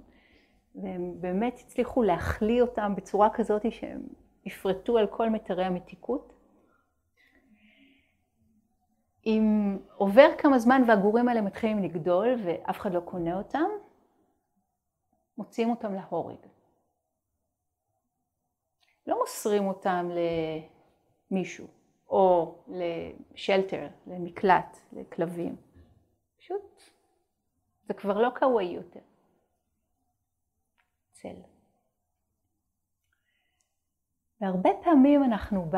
והם 0.76 1.22
באמת 1.22 1.60
הצליחו 1.60 2.04
להחליא 2.04 2.62
אותם 2.62 2.96
בצורה 2.96 3.30
כזאת 3.34 3.72
שהם 3.72 4.02
יפרטו 4.46 4.98
על 4.98 5.08
כל 5.08 5.30
מיתרי 5.30 5.66
המתיקות. 5.66 6.34
אם 9.26 9.78
עובר 9.96 10.30
כמה 10.38 10.60
זמן 10.60 10.82
והגורים 10.88 11.28
האלה 11.28 11.42
מתחילים 11.42 11.84
לגדול 11.84 12.36
ואף 12.44 12.80
אחד 12.80 12.94
לא 12.94 13.00
קונה 13.00 13.38
אותם, 13.38 13.70
מוציאים 15.38 15.70
אותם 15.70 15.94
להורג. 15.94 16.38
לא 19.08 19.20
מוסרים 19.20 19.68
אותם 19.68 20.10
למישהו, 21.32 21.68
או 22.10 22.56
לשלטר, 22.68 23.88
למקלט, 24.08 24.78
לכלבים. 24.94 25.73
זה 27.84 27.94
כבר 27.94 28.22
לא 28.22 28.30
קוואי 28.40 28.66
יותר. 28.66 29.00
צל. 31.12 31.42
והרבה 34.42 34.70
פעמים 34.84 35.24
אנחנו 35.24 35.72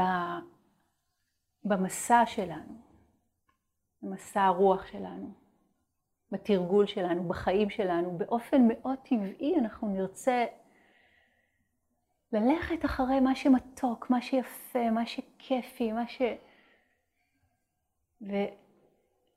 במסע 1.64 2.24
שלנו, 2.26 2.82
במסע 4.02 4.44
הרוח 4.44 4.86
שלנו, 4.86 5.34
בתרגול 6.32 6.88
שלנו, 6.88 7.28
בחיים 7.28 7.70
שלנו, 7.70 8.18
באופן 8.18 8.62
מאוד 8.68 9.00
טבעי 9.04 9.60
אנחנו 9.60 9.88
נרצה 9.88 10.46
ללכת 12.32 12.86
אחרי 12.86 13.20
מה 13.20 13.36
שמתוק, 13.36 14.10
מה 14.10 14.22
שיפה, 14.22 14.92
מה 14.92 15.06
שכיפי, 15.06 15.92
מה 15.92 16.08
ש... 16.08 16.22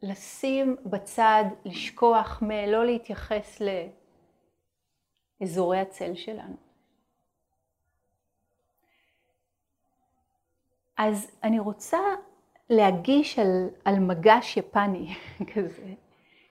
ולשים 0.02 0.76
בצד, 0.86 1.44
לשכוח 1.64 2.42
מלא 2.42 2.86
להתייחס 2.86 3.62
לאזורי 5.40 5.78
הצל 5.78 6.14
שלנו. 6.14 6.56
אז 10.96 11.30
אני 11.42 11.58
רוצה 11.58 11.98
להגיש 12.70 13.38
על, 13.38 13.68
על 13.84 13.98
מגש 13.98 14.56
יפני 14.56 15.14
כזה, 15.54 15.94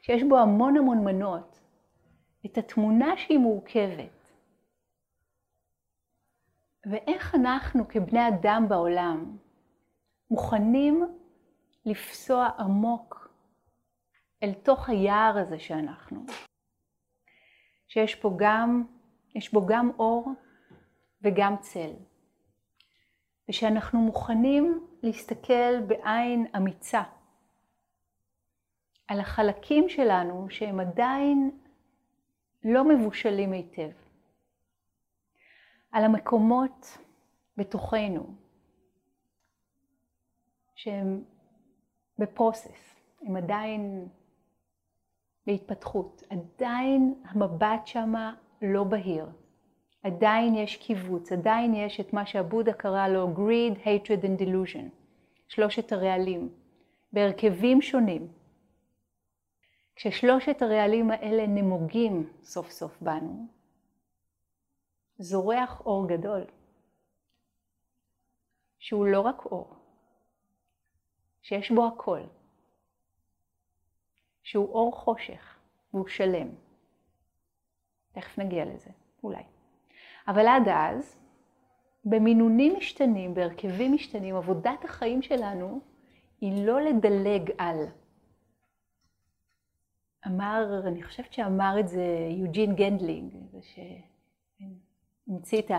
שיש 0.01 0.23
בו 0.23 0.37
המון 0.37 0.77
המון 0.77 1.05
מנות, 1.05 1.59
את 2.45 2.57
התמונה 2.57 3.17
שהיא 3.17 3.37
מורכבת. 3.37 4.31
ואיך 6.85 7.35
אנחנו 7.35 7.87
כבני 7.87 8.27
אדם 8.27 8.65
בעולם 8.69 9.37
מוכנים 10.31 11.03
לפסוע 11.85 12.49
עמוק 12.59 13.26
אל 14.43 14.53
תוך 14.53 14.89
היער 14.89 15.37
הזה 15.37 15.59
שאנחנו. 15.59 16.25
שיש 17.87 18.15
פה 18.15 18.35
גם, 18.37 18.83
יש 19.35 19.53
בו 19.53 19.65
גם 19.65 19.91
אור 19.99 20.31
וגם 21.21 21.55
צל. 21.59 21.93
ושאנחנו 23.49 23.99
מוכנים 23.99 24.87
להסתכל 25.03 25.81
בעין 25.87 26.45
אמיצה 26.57 27.03
על 29.07 29.19
החלקים 29.19 29.89
שלנו 29.89 30.49
שהם 30.49 30.79
עדיין 30.79 31.59
לא 32.63 32.83
מבושלים 32.89 33.51
היטב, 33.51 33.91
על 35.91 36.03
המקומות 36.03 36.97
בתוכנו 37.57 38.35
שהם 40.75 41.23
בפרוסס, 42.19 42.95
הם 43.21 43.35
עדיין 43.35 44.07
בהתפתחות, 45.47 46.23
עדיין 46.29 47.23
המבט 47.25 47.87
שמה 47.87 48.33
לא 48.61 48.83
בהיר, 48.83 49.25
עדיין 50.03 50.55
יש 50.55 50.77
קיבוץ, 50.77 51.31
עדיין 51.31 51.73
יש 51.73 51.99
את 51.99 52.13
מה 52.13 52.25
שהבודה 52.25 52.73
קרא 52.73 53.07
לו 53.07 53.33
greed, 53.35 53.77
hatred 53.77 54.23
and 54.23 54.41
delusion, 54.41 54.89
שלושת 55.47 55.91
הרעלים, 55.91 56.49
בהרכבים 57.13 57.81
שונים. 57.81 58.27
כששלושת 59.95 60.61
הרעלים 60.61 61.11
האלה 61.11 61.47
נמוגים 61.47 62.29
סוף 62.43 62.69
סוף 62.71 63.01
בנו, 63.01 63.47
זורח 65.17 65.81
אור 65.81 66.07
גדול, 66.07 66.45
שהוא 68.79 69.05
לא 69.05 69.21
רק 69.21 69.45
אור, 69.45 69.75
שיש 71.41 71.71
בו 71.71 71.87
הכל, 71.87 72.21
שהוא 74.47 74.69
אור 74.73 74.95
חושך 74.95 75.57
והוא 75.93 76.07
שלם. 76.07 76.47
תכף 78.11 78.39
נגיע 78.39 78.65
לזה, 78.65 78.89
אולי. 79.23 79.43
אבל 80.27 80.47
עד 80.47 80.67
אז, 80.67 81.19
במינונים 82.05 82.77
משתנים, 82.77 83.33
בהרכבים 83.33 83.93
משתנים, 83.93 84.35
עבודת 84.35 84.85
החיים 84.85 85.21
שלנו 85.21 85.79
היא 86.41 86.65
לא 86.65 86.81
לדלג 86.81 87.51
על 87.57 87.85
אמר, 90.27 90.87
אני 90.87 91.03
חושבת 91.03 91.33
שאמר 91.33 91.75
את 91.79 91.87
זה 91.87 92.05
יוג'ין 92.29 92.75
גנדלינג, 92.75 93.33
זה 93.51 93.59
שהמציא 93.61 95.59
את 95.59 95.71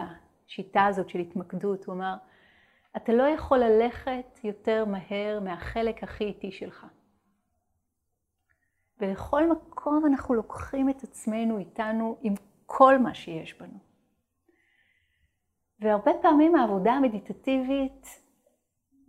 השיטה 0.47 0.87
הזאת 0.87 1.09
של 1.09 1.19
התמקדות, 1.19 1.85
הוא 1.85 1.95
אמר, 1.95 2.15
אתה 2.97 3.13
לא 3.13 3.23
יכול 3.23 3.59
ללכת 3.59 4.41
יותר 4.45 4.85
מהר 4.85 5.41
מהחלק 5.41 6.03
הכי 6.03 6.25
איטי 6.25 6.53
שלך. 6.53 6.87
ולכל 9.01 9.51
מקום 9.51 10.07
אנחנו 10.07 10.35
לוקחים 10.35 10.91
את 10.91 11.03
עצמנו 11.03 11.59
איתנו 11.59 12.17
עם 12.23 12.35
כל 12.67 12.99
מה 12.99 13.15
שיש 13.15 13.59
בנו. 13.61 13.79
והרבה 15.81 16.11
פעמים 16.23 16.57
העבודה 16.57 16.93
המדיטטיבית 16.93 18.07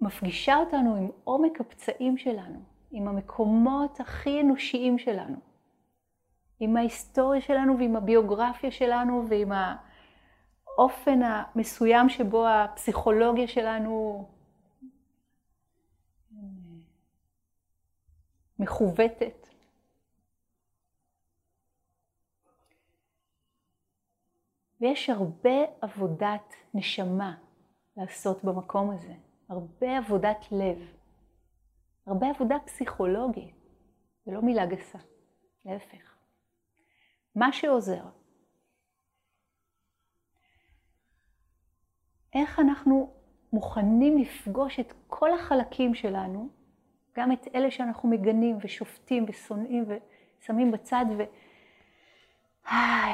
מפגישה 0.02 0.56
אותנו 0.58 0.96
עם 0.96 1.10
עומק 1.24 1.62
הפצעים 1.62 2.18
שלנו, 2.18 2.60
עם 2.92 3.08
המקומות 3.08 4.00
הכי 4.00 4.42
אנושיים 4.42 4.98
שלנו, 4.98 5.38
עם 6.60 6.78
ההיסטוריה 6.78 7.42
שלנו 7.42 7.78
ועם 7.78 7.96
הביוגרפיה 7.96 8.72
שלנו 8.72 9.26
ועם 9.30 9.52
האופן 10.66 11.20
המסוים 11.24 12.10
שבו 12.10 12.48
הפסיכולוגיה 12.48 13.48
שלנו 13.48 14.28
מכוותת. 18.60 19.49
ויש 24.82 25.10
הרבה 25.10 25.60
עבודת 25.82 26.54
נשמה 26.74 27.36
לעשות 27.98 28.44
במקום 28.44 28.92
הזה, 28.92 29.14
הרבה 29.50 29.98
עבודת 29.98 30.46
לב, 30.52 30.78
הרבה 32.08 32.30
עבודה 32.30 32.56
פסיכולוגית, 32.66 33.56
זה 34.26 34.32
לא 34.32 34.42
מילה 34.42 34.66
גסה, 34.66 34.98
להפך. 35.66 36.16
מה 37.36 37.54
שעוזר. 37.54 38.04
איך 42.34 42.60
אנחנו 42.60 43.14
מוכנים 43.54 44.18
לפגוש 44.18 44.80
את 44.80 44.94
כל 45.08 45.34
החלקים 45.34 45.96
שלנו, 45.96 46.50
גם 47.18 47.32
את 47.32 47.48
אלה 47.56 47.72
שאנחנו 47.72 48.10
מגנים 48.10 48.58
ושופטים 48.62 49.26
ושונאים 49.28 49.86
ושמים 49.88 50.72
בצד, 50.72 51.06
ו... 51.18 51.24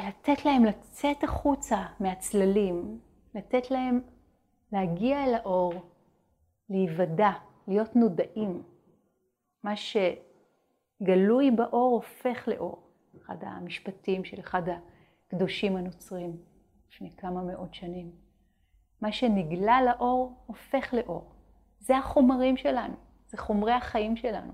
לתת 0.08 0.44
להם 0.44 0.64
לצאת 0.64 1.24
החוצה 1.24 1.86
מהצללים, 2.00 3.00
לתת 3.34 3.70
להם 3.70 4.00
להגיע 4.72 5.24
אל 5.24 5.34
האור, 5.34 5.74
להיוודע, 6.70 7.30
להיות 7.68 7.96
נודעים. 7.96 8.62
מה 9.62 9.72
שגלוי 9.76 11.50
באור 11.50 11.94
הופך 11.94 12.48
לאור. 12.48 12.82
אחד 13.22 13.36
המשפטים 13.40 14.24
של 14.24 14.40
אחד 14.40 14.62
הקדושים 15.26 15.76
הנוצרים 15.76 16.36
לפני 16.88 17.10
כמה 17.16 17.42
מאות 17.42 17.74
שנים. 17.74 18.10
מה 19.00 19.12
שנגלה 19.12 19.82
לאור 19.82 20.44
הופך 20.46 20.94
לאור. 20.94 21.32
זה 21.78 21.98
החומרים 21.98 22.56
שלנו, 22.56 22.94
זה 23.26 23.36
חומרי 23.38 23.72
החיים 23.72 24.16
שלנו. 24.16 24.52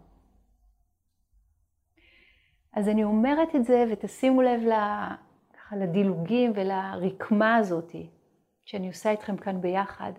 אז 2.73 2.89
אני 2.89 3.05
אומרת 3.05 3.57
את 3.57 3.65
זה, 3.65 3.85
ותשימו 3.91 4.43
לב 4.43 4.61
ככה, 5.55 5.77
לדילוגים 5.77 6.53
ולרקמה 6.55 7.57
הזאת 7.57 7.93
שאני 8.65 8.89
עושה 8.89 9.11
איתכם 9.11 9.37
כאן 9.37 9.61
ביחד, 9.61 10.13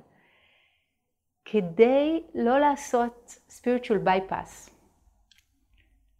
כדי 1.46 2.24
לא 2.36 2.60
לעשות 2.60 3.38
spiritual 3.50 4.08
bypass, 4.08 4.72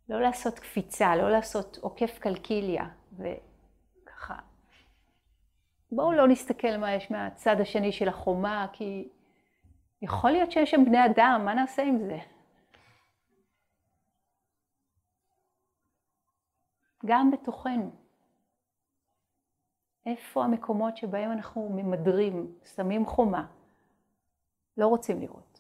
לא 0.10 0.22
לעשות 0.22 0.60
קפיצה, 0.60 1.16
לא 1.16 1.32
לעשות 1.32 1.78
עוקף 1.82 2.20
קלקיליה, 2.20 2.86
וככה. 3.14 4.36
בואו 5.92 6.12
לא 6.12 6.28
נסתכל 6.28 6.78
מה 6.78 6.94
יש 6.94 7.12
מהצד 7.12 7.62
השני 7.62 7.92
של 7.92 8.10
החומה, 8.10 8.68
כי 8.74 9.08
יכול 10.02 10.32
להיות 10.32 10.52
שיש 10.52 10.72
שם 10.72 10.86
בני 10.86 11.06
אדם, 11.06 11.42
מה 11.46 11.54
נעשה 11.54 11.84
עם 11.84 11.98
זה? 12.00 12.18
גם 17.06 17.32
בתוכנו. 17.32 17.92
איפה 20.06 20.44
המקומות 20.44 20.98
שבהם 20.98 21.32
אנחנו 21.32 21.70
ממדרים, 21.70 22.56
שמים 22.76 23.06
חומה, 23.06 23.48
לא 24.78 24.88
רוצים 24.88 25.22
לראות. 25.22 25.60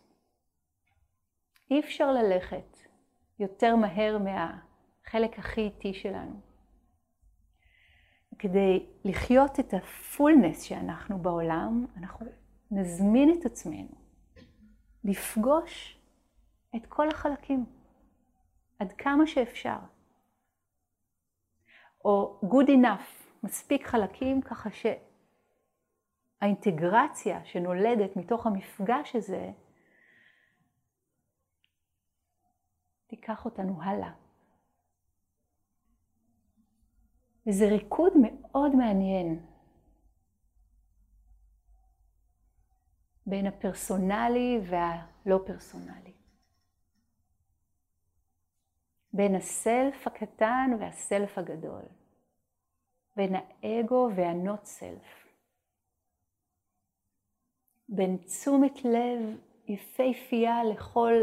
אי 1.72 1.80
אפשר 1.80 2.12
ללכת 2.12 2.78
יותר 3.40 3.76
מהר 3.76 4.18
מהחלק 4.18 5.40
הכי 5.40 5.62
איטי 5.62 5.94
שלנו. 5.94 6.40
כדי 8.40 8.86
לחיות 9.06 9.60
את 9.60 9.74
הפולנס 9.74 10.62
שאנחנו 10.62 11.18
בעולם, 11.18 11.86
אנחנו 11.98 12.26
נזמין 12.72 13.34
את 13.40 13.46
עצמנו 13.46 13.96
לפגוש 15.04 16.00
את 16.76 16.86
כל 16.86 17.10
החלקים, 17.10 17.66
עד 18.80 18.92
כמה 18.92 19.28
שאפשר. 19.28 19.78
או 22.06 22.40
good 22.44 22.68
enough, 22.68 23.24
מספיק 23.44 23.88
חלקים 23.88 24.42
ככה 24.42 24.70
שהאינטגרציה 26.42 27.46
שנולדת 27.46 28.16
מתוך 28.16 28.48
המפגש 28.48 29.16
הזה 29.16 29.52
תיקח 33.08 33.46
אותנו 33.46 33.84
הלאה. 33.84 34.12
וזה 37.48 37.66
ריקוד 37.66 38.14
מאוד 38.22 38.76
מעניין 38.76 39.46
בין 43.26 43.48
הפרסונלי 43.48 44.60
והלא 44.70 45.40
פרסונלי. 45.46 46.23
בין 49.14 49.36
הסלף 49.36 50.08
הקטן 50.08 50.72
והסלף 50.80 51.38
הגדול, 51.38 51.82
בין 53.16 53.34
האגו 53.36 54.10
והנוט 54.16 54.66
סלף, 54.66 55.28
בין 57.90 58.18
תשומת 58.18 58.86
לב 58.86 59.38
יפהפייה 59.68 60.64
לכל 60.64 61.14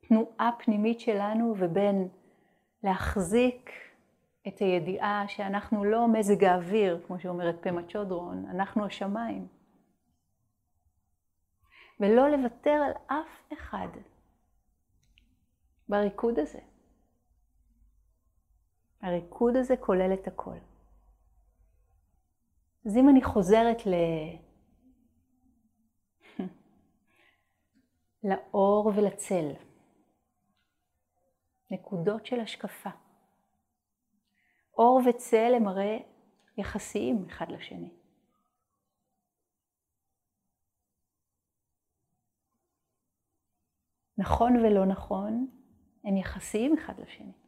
תנועה 0.00 0.50
פנימית 0.58 1.00
שלנו 1.00 1.54
ובין 1.58 2.08
להחזיק 2.82 3.70
את 4.48 4.58
הידיעה 4.58 5.24
שאנחנו 5.28 5.84
לא 5.84 6.08
מזג 6.12 6.44
האוויר, 6.44 7.02
כמו 7.06 7.20
שאומרת 7.20 7.56
פמה 7.62 7.82
צ'ודרון, 7.88 8.46
אנחנו 8.50 8.86
השמיים. 8.86 9.48
ולא 12.00 12.28
לוותר 12.28 12.70
על 12.70 12.92
אף 13.06 13.52
אחד 13.52 13.88
בריקוד 15.88 16.38
הזה. 16.38 16.73
הריקוד 19.04 19.56
הזה 19.56 19.76
כולל 19.76 20.12
את 20.14 20.26
הכל. 20.26 20.56
אז 22.86 22.96
אם 22.96 23.08
אני 23.08 23.22
חוזרת 23.22 23.86
ל... 23.86 23.94
לאור 28.28 28.92
ולצל, 28.96 29.52
נקודות 31.70 32.26
של 32.26 32.40
השקפה. 32.40 32.90
אור 34.78 35.00
וצל 35.08 35.52
הם 35.56 35.68
הרי 35.68 36.02
יחסיים 36.56 37.26
אחד 37.26 37.46
לשני. 37.48 37.90
נכון 44.18 44.56
ולא 44.56 44.86
נכון 44.86 45.46
הם 46.04 46.16
יחסיים 46.16 46.78
אחד 46.78 47.00
לשני. 47.00 47.43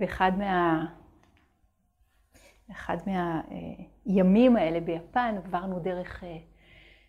באחד 0.00 0.32
מה... 0.38 0.86
אחד 2.70 2.96
מהימים 3.06 4.56
האלה 4.56 4.80
ביפן 4.80 5.34
עברנו 5.44 5.78
דרך 5.78 6.24
אה, 6.24 6.36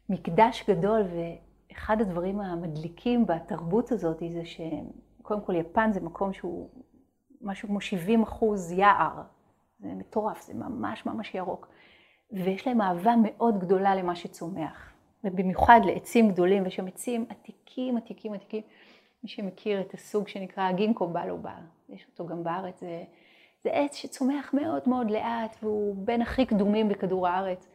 מקדש 0.10 0.70
גדול 0.70 1.02
ואחד 1.02 2.02
הדברים 2.02 2.42
המדליקים 2.42 3.26
בתרבות 3.26 3.92
הזאת 3.92 4.24
זה 4.34 4.42
שקודם 4.46 5.42
כל 5.42 5.56
יפן 5.56 5.92
זה 5.92 6.02
מקום 6.02 6.34
שהוא 6.34 6.70
משהו 7.42 7.68
כמו 7.68 7.82
70 7.82 8.24
אחוז 8.24 8.72
יער, 8.72 9.22
זה 9.80 9.88
מטורף, 9.88 10.42
זה 10.42 10.54
ממש 10.54 11.06
ממש 11.06 11.36
ירוק. 11.36 11.68
ויש 12.32 12.68
להם 12.68 12.82
אהבה 12.82 13.14
מאוד 13.24 13.60
גדולה 13.60 13.96
למה 13.96 14.16
שצומח. 14.16 14.92
ובמיוחד 15.24 15.80
לעצים 15.86 16.32
גדולים 16.32 16.64
ויש 16.64 16.76
שם 16.76 16.88
עצים 16.88 17.26
עתיקים 17.30 17.98
עתיקים 17.98 18.34
עתיקים. 18.34 18.62
מי 19.24 19.30
שמכיר 19.30 19.82
את 19.82 19.94
הסוג 19.94 20.28
שנקרא 20.28 20.72
גינקו 20.72 21.08
בלובר, 21.08 21.58
יש 21.92 22.06
אותו 22.12 22.28
גם 22.28 22.44
בארץ, 22.44 22.80
זה, 22.80 23.04
זה 23.64 23.70
עץ 23.72 23.96
שצומח 23.96 24.54
מאוד 24.54 24.90
מאוד 24.90 25.12
לאט 25.12 25.56
והוא 25.62 26.06
בין 26.06 26.22
הכי 26.22 26.46
קדומים 26.46 26.90
בכדור 26.90 27.28
הארץ. 27.28 27.68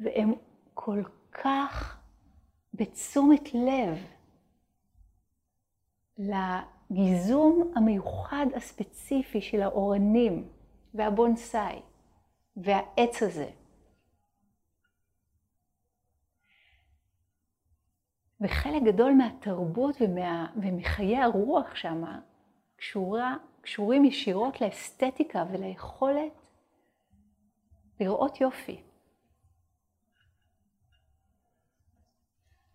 והם 0.00 0.34
כל 0.74 1.02
כך 1.32 2.00
בתשומת 2.74 3.54
לב 3.54 4.06
לגיזום 6.18 7.72
המיוחד 7.76 8.46
הספציפי 8.54 9.40
של 9.40 9.62
האורנים 9.62 10.48
והבונסאי 10.94 11.80
והעץ 12.56 13.22
הזה. 13.22 13.50
וחלק 18.40 18.82
גדול 18.82 19.12
מהתרבות 19.12 19.96
ומה, 20.00 20.46
ומחיי 20.56 21.16
הרוח 21.16 21.74
שם 21.74 22.04
קשורה, 22.76 23.36
קשורים 23.60 24.04
ישירות 24.04 24.60
לאסתטיקה 24.60 25.44
וליכולת 25.52 26.32
לראות 28.00 28.40
יופי. 28.40 28.82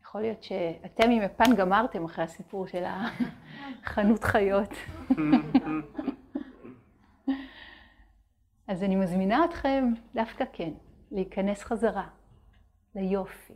יכול 0.02 0.22
להיות 0.22 0.44
שאתם 0.44 1.12
עם 1.12 1.22
יפן 1.22 1.56
גמרתם 1.58 2.06
אחרי 2.06 2.24
הסיפור 2.24 2.68
של 2.68 2.84
החנות 3.84 4.24
חיות. 4.24 4.70
אז 8.68 8.84
אני 8.84 8.96
מזמינה 8.96 9.46
אתכם 9.46 9.86
דווקא 10.16 10.46
כן, 10.54 10.72
להיכנס 11.12 11.64
חזרה 11.64 12.08
ליופי 12.96 13.54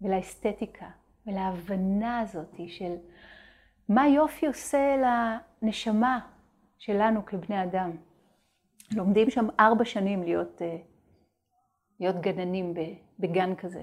ולאסתטיקה 0.00 0.86
ולהבנה 1.26 2.20
הזאת 2.20 2.54
של 2.68 2.94
מה 3.88 4.08
יופי 4.08 4.46
עושה 4.46 4.96
לנשמה 5.62 6.18
שלנו 6.78 7.26
כבני 7.26 7.62
אדם. 7.62 7.90
לומדים 8.96 9.30
שם 9.30 9.46
ארבע 9.60 9.84
שנים 9.84 10.22
להיות, 10.22 10.62
אה, 10.62 10.76
להיות 12.00 12.20
גננים 12.20 12.74
בגן 13.18 13.54
כזה. 13.54 13.82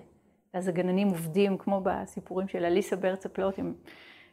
ואז 0.54 0.68
הגננים 0.68 1.08
עובדים 1.08 1.58
כמו 1.58 1.82
בסיפורים 1.84 2.48
של 2.48 2.66
אליסה 2.66 2.96
בארץ 2.96 3.26
הפלאות, 3.26 3.60
הם 3.60 3.74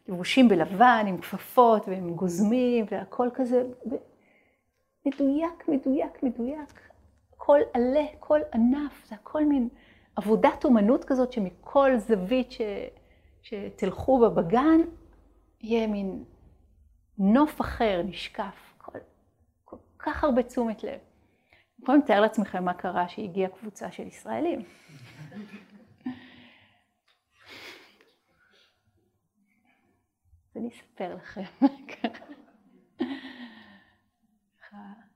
לבושים 0.08 0.48
בלבן, 0.48 1.04
עם 1.08 1.18
כפפות 1.18 1.88
והם 1.88 2.14
גוזמים 2.14 2.84
והכל 2.90 3.28
כזה 3.34 3.62
מדויק, 5.06 5.68
מדויק, 5.68 6.22
מדויק. 6.22 6.80
כל 7.36 7.60
עלה, 7.74 8.04
כל 8.20 8.40
ענף, 8.54 9.06
זה 9.08 9.14
הכל 9.14 9.44
מין 9.44 9.68
עבודת 10.16 10.64
אומנות 10.64 11.04
כזאת 11.04 11.32
שמכל 11.32 11.96
זווית 11.96 12.52
ש... 12.52 12.60
שתלכו 13.42 14.20
בה 14.20 14.28
בגן, 14.28 14.80
יהיה 15.60 15.86
מין 15.86 16.24
נוף 17.24 17.60
אחר, 17.60 18.02
נשקף, 18.04 18.74
כל, 18.78 18.98
כל 19.64 19.76
כך 19.98 20.24
הרבה 20.24 20.42
תשומת 20.42 20.84
לב. 20.84 20.98
יכולים 21.82 22.00
לתאר 22.00 22.20
לעצמכם 22.20 22.64
מה 22.64 22.74
קרה 22.74 23.08
שהגיעה 23.08 23.50
קבוצה 23.50 23.92
של 23.92 24.06
ישראלים. 24.06 24.62
אז 30.50 30.56
אני 30.56 30.68
אספר 30.68 31.14
לכם 31.14 31.42
מה 31.60 31.68
קרה. 31.86 32.26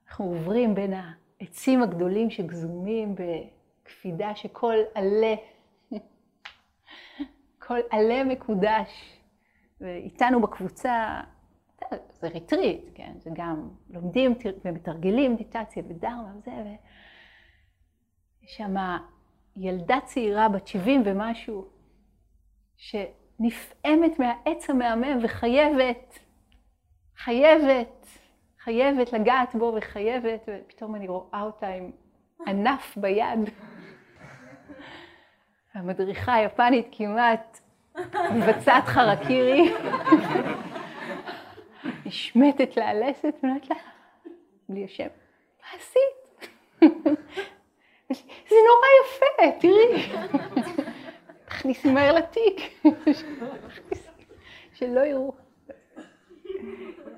אנחנו 0.09 0.25
עוברים 0.25 0.75
בין 0.75 0.93
העצים 0.93 1.83
הגדולים 1.83 2.31
שגזומים 2.31 3.15
בקפידה 3.15 4.35
שכל 4.35 4.77
עלה, 4.95 5.35
כל 7.59 7.79
עלה 7.91 8.25
מקודש, 8.25 9.19
ואיתנו 9.81 10.41
בקבוצה, 10.41 11.21
זה 12.21 12.29
ריטריט, 12.29 12.85
כן? 12.95 13.13
זה 13.19 13.31
גם 13.35 13.69
לומדים 13.91 14.35
ומתרגלים 14.65 15.33
מדיטציה 15.33 15.83
ודרמה 15.89 16.33
וזה, 16.37 16.51
ויש 16.51 18.57
שם 18.57 18.75
ילדה 19.57 19.99
צעירה 20.05 20.49
בת 20.49 20.67
70 20.67 21.03
ומשהו, 21.05 21.67
שנפעמת 22.77 24.19
מהעץ 24.19 24.71
המהמם 24.71 25.19
וחייבת, 25.23 26.19
חייבת 27.17 27.97
חייבת 28.67 29.13
לגעת 29.13 29.55
בו 29.55 29.75
וחייבת, 29.77 30.49
ופתאום 30.49 30.95
אני 30.95 31.09
רואה 31.09 31.43
אותה 31.43 31.69
עם 31.69 31.91
ענף 32.47 32.97
ביד. 32.97 33.51
המדריכה 35.75 36.35
היפנית 36.35 36.89
כמעט 36.93 37.61
מבצעת 38.35 38.85
חרקירי, 38.85 39.73
נשמטת 42.07 42.77
לה 42.77 42.89
הלסת 42.89 43.35
ואומרת 43.43 43.71
לה, 43.71 43.77
בלי 44.69 44.85
השם, 44.85 45.09
מה 45.61 45.79
עשית? 45.79 46.51
זה 48.49 48.57
נורא 48.69 48.87
יפה, 49.03 49.61
תראי. 49.61 50.13
תכניסי 51.45 51.91
מהר 51.91 52.15
לתיק, 52.15 52.61
שלא 54.75 55.01
יראו. 55.01 55.33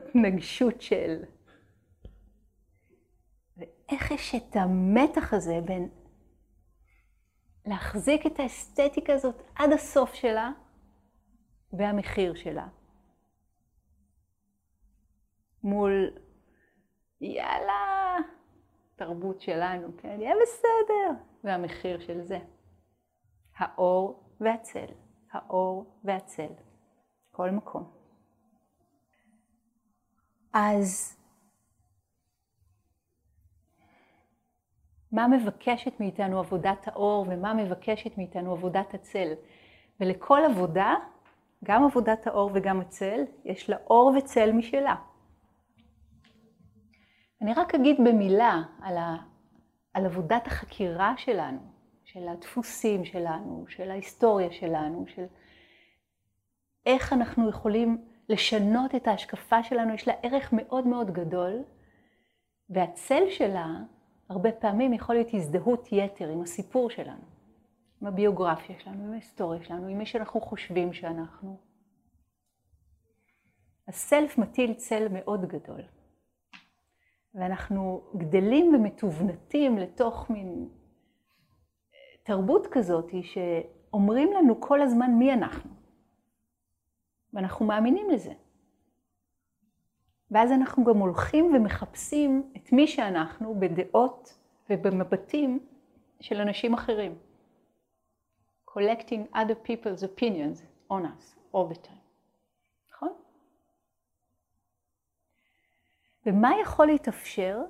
התנגשות 0.08 0.82
של 0.82 1.22
איך 3.88 4.10
יש 4.10 4.34
את 4.34 4.56
המתח 4.56 5.34
הזה 5.34 5.60
בין 5.64 5.88
להחזיק 7.66 8.26
את 8.26 8.40
האסתטיקה 8.40 9.12
הזאת 9.12 9.42
עד 9.54 9.72
הסוף 9.72 10.14
שלה 10.14 10.50
והמחיר 11.72 12.34
שלה. 12.34 12.66
מול 15.62 16.10
יאללה, 17.20 18.16
תרבות 18.96 19.40
שלנו, 19.40 19.88
כן, 19.96 20.20
יהיה 20.20 20.34
בסדר, 20.42 21.22
והמחיר 21.44 22.00
של 22.00 22.22
זה. 22.22 22.38
האור 23.56 24.22
והצל, 24.40 24.86
האור 25.32 26.00
והצל, 26.04 26.52
כל 27.30 27.50
מקום. 27.50 27.90
אז 30.52 31.16
מה 35.12 35.28
מבקשת 35.28 36.00
מאיתנו 36.00 36.38
עבודת 36.38 36.88
האור 36.88 37.26
ומה 37.28 37.54
מבקשת 37.54 38.18
מאיתנו 38.18 38.52
עבודת 38.52 38.94
הצל. 38.94 39.32
ולכל 40.00 40.40
עבודה, 40.50 40.94
גם 41.64 41.84
עבודת 41.84 42.26
האור 42.26 42.50
וגם 42.54 42.80
הצל, 42.80 43.20
יש 43.44 43.70
לה 43.70 43.76
אור 43.90 44.12
וצל 44.18 44.52
משלה. 44.52 44.94
אני 47.42 47.54
רק 47.54 47.74
אגיד 47.74 47.96
במילה 47.98 48.62
על, 48.82 48.96
ה, 48.96 49.16
על 49.94 50.06
עבודת 50.06 50.46
החקירה 50.46 51.14
שלנו, 51.16 51.58
של 52.04 52.28
הדפוסים 52.28 53.04
שלנו, 53.04 53.64
של 53.68 53.90
ההיסטוריה 53.90 54.52
שלנו, 54.52 55.04
של 55.06 55.24
איך 56.86 57.12
אנחנו 57.12 57.48
יכולים 57.48 58.04
לשנות 58.28 58.94
את 58.94 59.08
ההשקפה 59.08 59.62
שלנו, 59.62 59.94
יש 59.94 60.08
לה 60.08 60.14
ערך 60.22 60.52
מאוד 60.52 60.86
מאוד 60.86 61.10
גדול, 61.10 61.62
והצל 62.70 63.22
שלה 63.30 63.66
הרבה 64.28 64.52
פעמים 64.52 64.92
יכול 64.92 65.14
להיות 65.14 65.34
הזדהות 65.34 65.88
יתר 65.92 66.28
עם 66.28 66.42
הסיפור 66.42 66.90
שלנו, 66.90 67.24
עם 68.02 68.08
הביוגרפיה 68.08 68.76
שלנו, 68.78 69.04
עם 69.04 69.12
ההיסטוריה 69.12 69.64
שלנו, 69.64 69.86
עם 69.86 69.98
מי 69.98 70.06
שאנחנו 70.06 70.40
חושבים 70.40 70.92
שאנחנו. 70.92 71.56
הסלף 73.88 74.38
מטיל 74.38 74.74
צל 74.74 75.06
מאוד 75.10 75.44
גדול. 75.44 75.82
ואנחנו 77.34 78.02
גדלים 78.16 78.74
ומתוונתים 78.74 79.78
לתוך 79.78 80.30
מין 80.30 80.68
תרבות 82.22 82.66
כזאת 82.70 83.10
שאומרים 83.22 84.32
לנו 84.32 84.60
כל 84.60 84.82
הזמן 84.82 85.10
מי 85.18 85.32
אנחנו. 85.32 85.70
ואנחנו 87.32 87.66
מאמינים 87.66 88.10
לזה. 88.10 88.32
ואז 90.30 90.52
אנחנו 90.52 90.84
גם 90.84 90.98
הולכים 90.98 91.54
ומחפשים 91.54 92.52
את 92.56 92.72
מי 92.72 92.86
שאנחנו 92.86 93.60
בדעות 93.60 94.38
ובמבטים 94.70 95.58
של 96.20 96.40
אנשים 96.40 96.74
אחרים. 96.74 97.18
collecting 98.78 99.26
other 99.34 99.54
people's 99.54 100.02
opinions 100.02 100.62
on 100.90 101.04
us 101.04 101.24
all 101.52 101.66
the 101.68 101.78
time. 101.88 102.04
נכון? 102.90 103.12
ומה 106.28 106.50
יכול 106.62 106.86
להתאפשר 106.86 107.60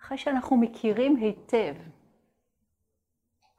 אחרי 0.00 0.18
שאנחנו 0.18 0.56
מכירים 0.56 1.16
היטב? 1.16 1.74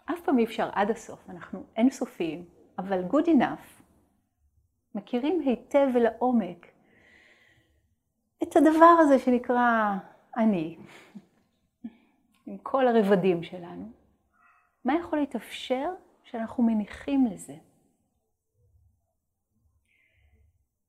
אף 0.05 0.21
פעם 0.25 0.37
אי 0.39 0.43
אפשר 0.43 0.69
עד 0.73 0.91
הסוף, 0.91 1.29
אנחנו 1.29 1.63
אינסופיים, 1.75 2.45
אבל 2.79 3.03
good 3.09 3.25
enough, 3.25 3.81
מכירים 4.95 5.39
היטב 5.39 5.87
ולעומק 5.93 6.67
את 8.43 8.55
הדבר 8.55 8.95
הזה 8.99 9.19
שנקרא 9.19 9.93
אני, 10.37 10.77
עם 12.45 12.57
כל 12.57 12.87
הרבדים 12.87 13.43
שלנו, 13.43 13.91
מה 14.85 14.93
יכול 14.99 15.19
להתאפשר 15.19 15.93
שאנחנו 16.23 16.63
מניחים 16.63 17.25
לזה? 17.25 17.55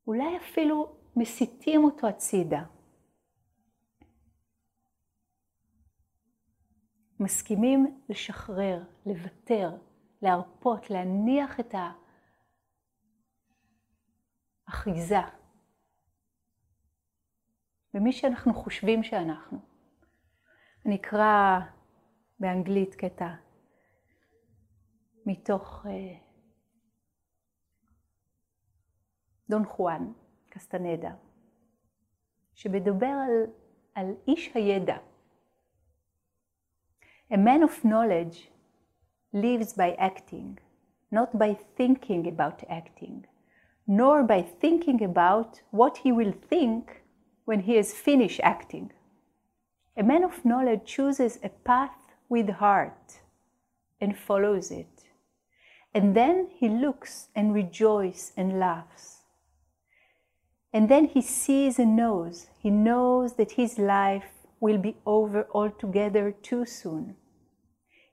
אולי 0.07 0.37
אפילו 0.37 0.97
מסיטים 1.17 1.85
אותו 1.85 2.07
הצידה. 2.07 2.63
מסכימים 7.21 8.01
לשחרר, 8.09 8.83
לוותר, 9.07 9.77
להרפות, 10.23 10.91
להניח 10.91 11.61
את 11.61 11.75
האחיזה 14.69 15.21
במי 17.95 18.13
שאנחנו 18.13 18.55
חושבים 18.55 19.03
שאנחנו. 19.03 19.59
אני 20.87 20.97
אקרא 20.97 21.59
באנגלית 22.39 22.95
קטע 22.95 23.35
מתוך 25.27 25.87
אה, 25.87 26.19
דון 29.49 29.65
חואן 29.67 30.13
קסטנדה, 30.49 31.15
שמדבר 32.55 33.07
על, 33.07 33.47
על 33.95 34.15
איש 34.29 34.51
הידע. 34.55 35.10
A 37.33 37.39
man 37.39 37.63
of 37.63 37.85
knowledge 37.85 38.51
lives 39.33 39.73
by 39.75 39.93
acting, 39.93 40.59
not 41.13 41.39
by 41.39 41.55
thinking 41.77 42.27
about 42.27 42.65
acting, 42.69 43.25
nor 43.87 44.25
by 44.25 44.43
thinking 44.43 45.01
about 45.05 45.61
what 45.71 45.99
he 45.99 46.11
will 46.11 46.33
think 46.33 47.05
when 47.45 47.61
he 47.61 47.77
has 47.77 47.95
finished 47.95 48.41
acting. 48.43 48.91
A 49.97 50.03
man 50.03 50.25
of 50.25 50.45
knowledge 50.45 50.85
chooses 50.85 51.39
a 51.45 51.51
path 51.51 52.15
with 52.29 52.49
heart 52.49 53.21
and 54.01 54.19
follows 54.19 54.73
it. 54.73 55.05
And 55.95 56.17
then 56.17 56.49
he 56.53 56.69
looks 56.69 57.29
and 57.37 57.55
rejoices 57.55 58.33
and 58.37 58.59
laughs. 58.59 59.23
And 60.73 60.89
then 60.89 61.05
he 61.07 61.23
sees 61.23 61.79
and 61.79 61.95
knows. 61.95 62.49
He 62.59 62.71
knows 62.71 63.35
that 63.35 63.53
his 63.53 63.79
life 63.79 64.33
will 64.59 64.79
be 64.79 64.97
over 65.07 65.47
altogether 65.55 66.33
too 66.33 66.67
soon. 66.67 67.17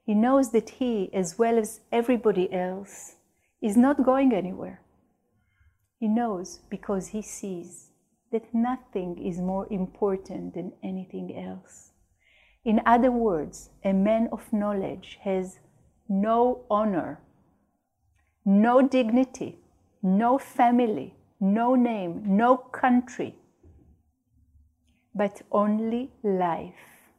He 0.08 0.14
knows 0.14 0.52
that 0.52 0.70
he, 0.70 1.10
as 1.12 1.38
well 1.38 1.58
as 1.58 1.80
everybody 1.92 2.50
else, 2.50 3.16
is 3.60 3.76
not 3.76 4.06
going 4.06 4.32
anywhere. 4.32 4.80
He 6.00 6.08
knows 6.08 6.60
because 6.70 7.08
he 7.08 7.20
sees 7.20 7.90
that 8.32 8.54
nothing 8.54 9.18
is 9.22 9.38
more 9.38 9.66
important 9.70 10.54
than 10.54 10.72
anything 10.82 11.36
else. 11.36 11.90
In 12.64 12.80
other 12.86 13.10
words, 13.10 13.68
a 13.84 13.92
man 13.92 14.30
of 14.32 14.50
knowledge 14.50 15.18
has 15.24 15.58
no 16.08 16.64
honor, 16.70 17.20
no 18.46 18.80
dignity, 18.80 19.58
no 20.02 20.38
family, 20.38 21.16
no 21.38 21.74
name, 21.74 22.22
no 22.24 22.56
country, 22.56 23.34
but 25.14 25.42
only 25.52 26.12
life 26.22 27.12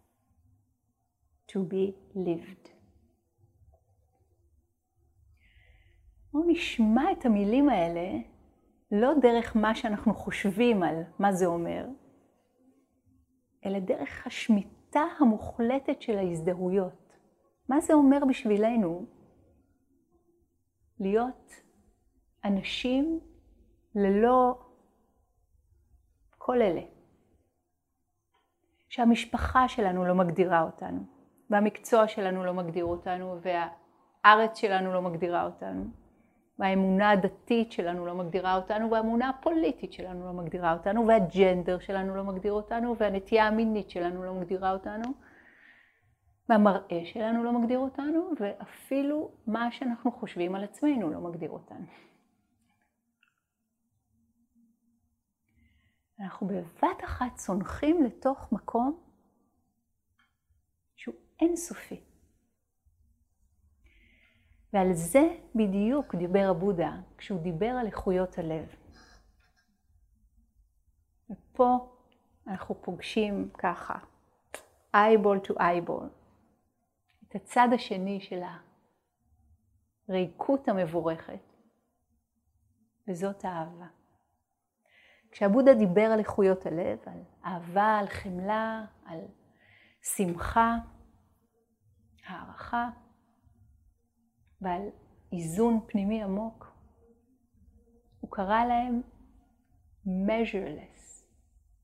to 1.50 1.64
be 1.64 1.94
lived. 2.16 2.72
בואו 6.34 6.44
נשמע 6.48 7.12
את 7.12 7.26
המילים 7.26 7.70
האלה 7.70 8.20
לא 8.92 9.14
דרך 9.22 9.56
מה 9.56 9.76
שאנחנו 9.76 10.14
חושבים 10.14 10.84
על 10.84 11.02
מה 11.20 11.34
זה 11.34 11.46
אומר, 11.46 11.86
אלא 13.66 13.80
דרך 13.80 14.28
השמיטה 14.28 15.04
המוחלטת 15.20 16.02
של 16.02 16.18
ההזדהויות. 16.18 17.14
מה 17.70 17.82
זה 17.82 17.94
אומר 17.94 18.20
בשבילנו 18.30 19.06
להיות 21.00 21.52
אנשים 22.46 23.20
ללא 23.96 24.60
כל 26.38 26.62
אלה. 26.62 26.82
שהמשפחה 28.90 29.68
שלנו 29.68 30.06
לא 30.06 30.16
מגדירה 30.16 30.62
אותנו, 30.62 31.00
והמקצוע 31.50 32.08
שלנו 32.08 32.46
לא 32.46 32.54
מגדיר 32.54 32.86
אותנו, 32.86 33.38
והארץ 33.42 34.58
שלנו 34.58 34.94
לא 34.94 35.02
מגדירה 35.02 35.46
אותנו, 35.46 35.86
והאמונה 36.60 37.10
הדתית 37.10 37.72
שלנו 37.72 38.06
לא 38.06 38.16
מגדירה 38.16 38.56
אותנו, 38.56 38.92
והאמונה 38.92 39.30
הפוליטית 39.30 39.94
שלנו 39.94 40.26
לא 40.26 40.34
מגדירה 40.34 40.74
אותנו, 40.74 41.08
והג'נדר 41.08 41.80
שלנו 41.80 42.16
לא 42.16 42.24
מגדיר 42.24 42.54
אותנו, 42.54 42.98
והנטייה 42.98 43.48
המינית 43.48 43.90
שלנו 43.90 44.24
לא 44.24 44.34
מגדירה 44.34 44.72
אותנו, 44.72 45.14
והמראה 46.50 47.02
שלנו 47.06 47.44
לא 47.44 47.60
מגדיר 47.60 47.80
אותנו, 47.80 48.32
ואפילו 48.40 49.32
מה 49.48 49.72
שאנחנו 49.72 50.12
חושבים 50.12 50.56
על 50.56 50.64
עצמנו 50.64 51.10
לא 51.10 51.20
מגדיר 51.20 51.50
אותנו. 51.50 51.86
אנחנו 56.20 56.48
בבת 56.48 57.04
אחת 57.04 57.36
צונחים 57.36 58.04
לתוך 58.04 58.52
מקום 58.52 59.00
שהוא 60.96 61.16
אינסופי. 61.42 62.09
ועל 64.74 64.94
זה 64.94 65.36
בדיוק 65.56 66.16
דיבר 66.16 66.48
הבודה 66.50 66.92
כשהוא 67.18 67.42
דיבר 67.42 67.70
על 67.80 67.86
איכויות 67.86 68.38
הלב. 68.38 68.76
ופה 71.30 71.96
אנחנו 72.48 72.82
פוגשים 72.82 73.50
ככה, 73.58 74.00
eyeball 74.96 75.48
to 75.48 75.54
eyeball, 75.54 76.06
את 77.28 77.36
הצד 77.36 77.68
השני 77.74 78.22
של 78.22 78.42
הריקות 80.08 80.68
המבורכת, 80.68 81.40
וזאת 83.08 83.46
האהבה. 83.46 83.88
כשהבודה 85.32 85.74
דיבר 85.74 86.02
על 86.02 86.20
איכויות 86.20 86.66
הלב, 86.66 87.00
על 87.06 87.24
אהבה, 87.46 87.98
על 87.98 88.08
חמלה, 88.08 88.86
על 89.06 89.20
שמחה, 90.02 90.76
הערכה 92.28 92.90
ועל 94.62 94.82
איזון 95.32 95.80
פנימי 95.88 96.24
עמוק, 96.24 96.72
הוא 98.20 98.32
קרא 98.32 98.66
להם 98.66 99.02
measureless, 100.06 101.24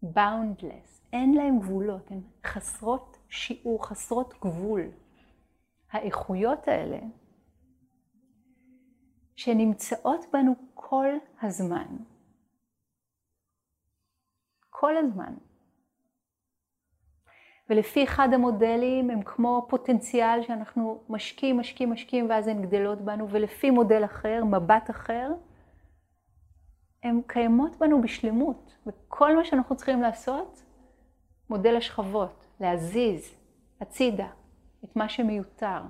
boundless, 0.03 1.01
אין 1.13 1.33
להם 1.33 1.59
גבולות, 1.59 2.11
הן 2.11 2.21
חסרות 2.45 3.17
שיעור, 3.29 3.85
חסרות 3.87 4.33
גבול. 4.41 4.91
האיכויות 5.91 6.67
האלה 6.67 6.99
שנמצאות 9.35 10.25
בנו 10.33 10.55
כל 10.73 11.09
הזמן, 11.41 11.97
כל 14.69 14.97
הזמן. 14.97 15.33
ולפי 17.69 18.03
אחד 18.03 18.33
המודלים 18.33 19.09
הם 19.09 19.21
כמו 19.21 19.65
פוטנציאל 19.69 20.41
שאנחנו 20.41 21.03
משקיעים, 21.09 21.57
משקיעים, 21.57 21.91
משקיעים 21.91 22.29
ואז 22.29 22.47
הן 22.47 22.61
גדלות 22.61 23.01
בנו, 23.01 23.29
ולפי 23.29 23.71
מודל 23.71 24.05
אחר, 24.05 24.43
מבט 24.45 24.89
אחר, 24.89 25.31
הן 27.03 27.21
קיימות 27.27 27.75
בנו 27.79 28.01
בשלמות. 28.01 28.75
וכל 28.87 29.35
מה 29.35 29.45
שאנחנו 29.45 29.75
צריכים 29.75 30.01
לעשות, 30.01 30.63
מודל 31.49 31.75
השכבות, 31.75 32.47
להזיז 32.59 33.35
הצידה 33.81 34.27
את 34.83 34.95
מה 34.95 35.09
שמיותר, 35.09 35.81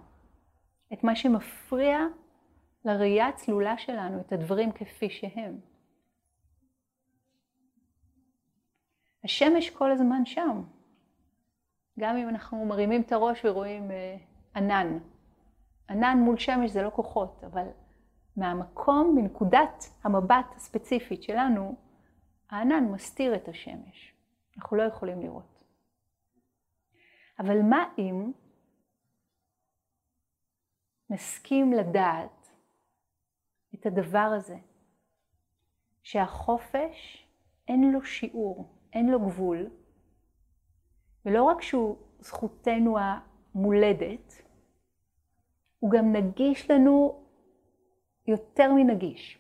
את 0.93 1.03
מה 1.03 1.15
שמפריע 1.15 1.99
לראייה 2.85 3.27
הצלולה 3.27 3.77
שלנו, 3.77 4.19
את 4.19 4.33
הדברים 4.33 4.71
כפי 4.71 5.09
שהם. 5.09 5.59
השמש 9.23 9.69
כל 9.69 9.91
הזמן 9.91 10.25
שם. 10.25 10.61
גם 11.99 12.17
אם 12.17 12.29
אנחנו 12.29 12.65
מרימים 12.65 13.01
את 13.01 13.11
הראש 13.11 13.45
ורואים 13.45 13.91
אה, 13.91 14.17
ענן. 14.55 14.97
ענן 15.89 16.17
מול 16.17 16.37
שמש 16.37 16.71
זה 16.71 16.81
לא 16.81 16.89
כוחות, 16.89 17.43
אבל 17.43 17.67
מהמקום, 18.37 19.15
מנקודת 19.15 19.83
המבט 20.03 20.45
הספציפית 20.55 21.23
שלנו, 21.23 21.75
הענן 22.49 22.83
מסתיר 22.91 23.35
את 23.35 23.47
השמש. 23.47 24.13
אנחנו 24.57 24.77
לא 24.77 24.83
יכולים 24.83 25.21
לראות. 25.21 25.63
אבל 27.39 27.61
מה 27.61 27.85
אם 27.97 28.31
נסכים 31.09 31.73
לדעת 31.73 32.49
את 33.75 33.85
הדבר 33.85 34.31
הזה, 34.37 34.57
שהחופש 36.03 37.27
אין 37.67 37.91
לו 37.91 38.03
שיעור, 38.03 38.79
אין 38.93 39.09
לו 39.09 39.19
גבול, 39.19 39.69
ולא 41.25 41.43
רק 41.43 41.61
שהוא 41.61 41.95
זכותנו 42.19 42.97
המולדת, 42.99 44.41
הוא 45.79 45.91
גם 45.91 46.11
נגיש 46.11 46.71
לנו 46.71 47.23
יותר 48.27 48.73
מנגיש. 48.73 49.39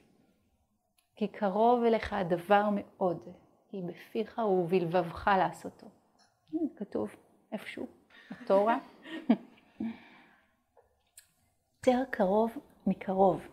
כי 1.15 1.27
קרוב 1.27 1.83
אליך 1.83 2.13
הדבר 2.13 2.69
מאוד, 2.75 3.29
כי 3.67 3.81
בפיך 3.81 4.37
ובלבבך 4.37 5.29
לעשותו. 5.37 5.87
כתוב 6.75 7.15
איפשהו, 7.51 7.87
בתורה. 8.31 8.77
יותר 11.87 12.03
קרוב 12.09 12.57
מקרוב. 12.87 13.47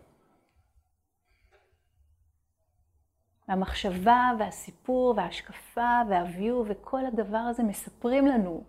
והמחשבה 3.47 4.31
והסיפור 4.39 5.13
וההשקפה 5.17 6.01
והוויו 6.09 6.63
וכל 6.67 7.05
הדבר 7.05 7.37
הזה 7.37 7.63
מספרים 7.63 8.27
לנו, 8.27 8.63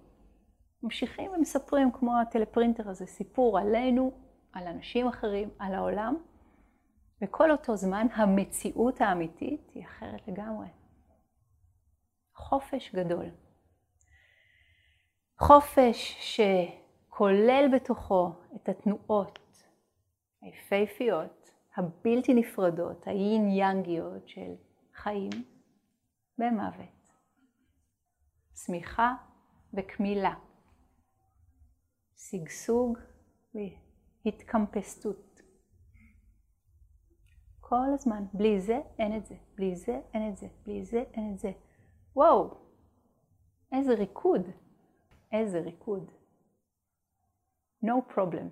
ממשיכים 0.82 1.30
ומספרים 1.30 1.92
כמו 1.92 2.20
הטלפרינטר 2.20 2.88
הזה, 2.88 3.06
סיפור 3.06 3.58
עלינו, 3.58 4.12
על 4.52 4.66
אנשים 4.66 5.08
אחרים, 5.08 5.48
על 5.58 5.74
העולם, 5.74 6.16
וכל 7.22 7.50
אותו 7.50 7.76
זמן 7.76 8.06
המציאות 8.14 9.00
האמיתית 9.00 9.70
היא 9.74 9.84
אחרת 9.84 10.28
לגמרי. 10.28 10.66
חופש 12.34 12.94
גדול. 12.94 13.26
חופש 15.38 16.16
שכולל 16.20 17.68
בתוכו 17.74 18.32
את 18.56 18.68
התנועות 18.68 19.38
היפהפיות, 20.42 21.50
הבלתי 21.76 22.34
נפרדות, 22.34 23.06
היין 23.06 23.48
יאנגיות 23.50 24.28
של 24.28 24.54
חיים 24.94 25.30
במוות. 26.38 27.10
צמיחה 28.52 29.14
וקמילה. 29.74 30.34
שגשוג 32.16 32.98
והתקמפסטות. 34.24 35.40
כל 37.60 37.86
הזמן, 37.94 38.24
בלי 38.32 38.60
זה 38.60 38.80
אין 38.98 39.16
את 39.16 39.26
זה, 39.26 39.34
בלי 39.54 39.76
זה 39.76 40.00
אין 40.14 40.32
את 40.32 40.36
זה, 40.36 40.46
בלי 40.62 40.84
זה 40.84 41.04
אין 41.12 41.34
את 41.34 41.38
זה. 41.38 41.52
וואו, 42.16 42.58
איזה 43.72 43.94
ריקוד, 43.94 44.40
איזה 45.32 45.60
ריקוד. 45.60 46.10
No 47.84 48.14
problem. 48.14 48.48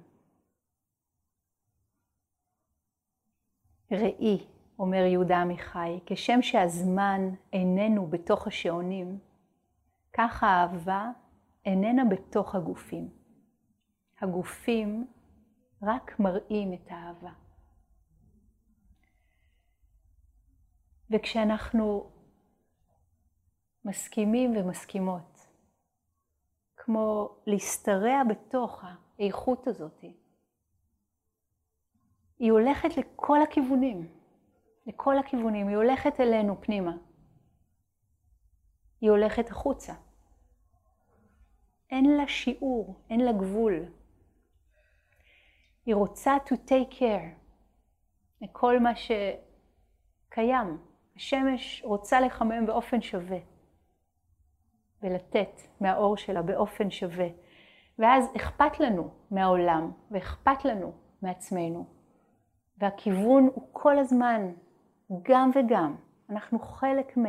ראי, 3.91 4.47
אומר 4.83 5.05
יהודה 5.05 5.41
עמיחי, 5.41 6.01
כשם 6.07 6.43
שהזמן 6.43 7.21
איננו 7.53 8.07
בתוך 8.07 8.47
השעונים, 8.47 9.19
כך 10.13 10.43
האהבה 10.43 11.11
איננה 11.65 12.03
בתוך 12.05 12.55
הגופים. 12.55 13.11
הגופים 14.21 15.07
רק 15.83 16.21
מראים 16.21 16.73
את 16.73 16.91
האהבה. 16.91 17.33
וכשאנחנו 21.11 22.11
מסכימים 23.85 24.57
ומסכימות, 24.57 25.49
כמו 26.77 27.37
להשתרע 27.47 28.23
בתוך 28.31 28.85
האיכות 29.19 29.67
הזאת, 29.67 30.05
היא 32.39 32.53
הולכת 32.53 32.97
לכל 32.97 33.43
הכיוונים, 33.43 34.22
לכל 34.87 35.19
הכיוונים, 35.19 35.69
היא 35.69 35.77
הולכת 35.77 36.21
אלינו 36.21 36.61
פנימה. 36.61 36.93
היא 39.01 39.11
הולכת 39.11 39.51
החוצה. 39.51 39.95
אין 41.91 42.17
לה 42.17 42.29
שיעור, 42.29 43.01
אין 43.11 43.21
לה 43.21 43.33
גבול. 43.33 43.85
היא 45.87 45.95
רוצה 45.95 46.37
to 46.47 46.53
take 46.69 46.93
care 46.93 47.43
לכל 48.41 48.81
מה 48.81 48.93
שקיים. 48.97 50.79
השמש 51.17 51.83
רוצה 51.85 52.21
לחמם 52.21 52.67
באופן 52.67 53.03
שווה 53.03 53.39
ולתת 55.03 55.61
מהאור 55.81 56.17
שלה 56.17 56.43
באופן 56.43 56.91
שווה. 56.91 57.29
ואז 57.99 58.25
אכפת 58.37 58.81
לנו 58.81 59.11
מהעולם 59.31 59.93
ואכפת 60.11 60.65
לנו 60.65 60.93
מעצמנו. 61.23 61.87
והכיוון 62.79 63.51
הוא 63.55 63.69
כל 63.73 63.99
הזמן 63.99 64.53
גם 65.23 65.51
וגם. 65.55 65.97
אנחנו 66.31 66.59
חלק 66.59 67.19
מ... 67.19 67.25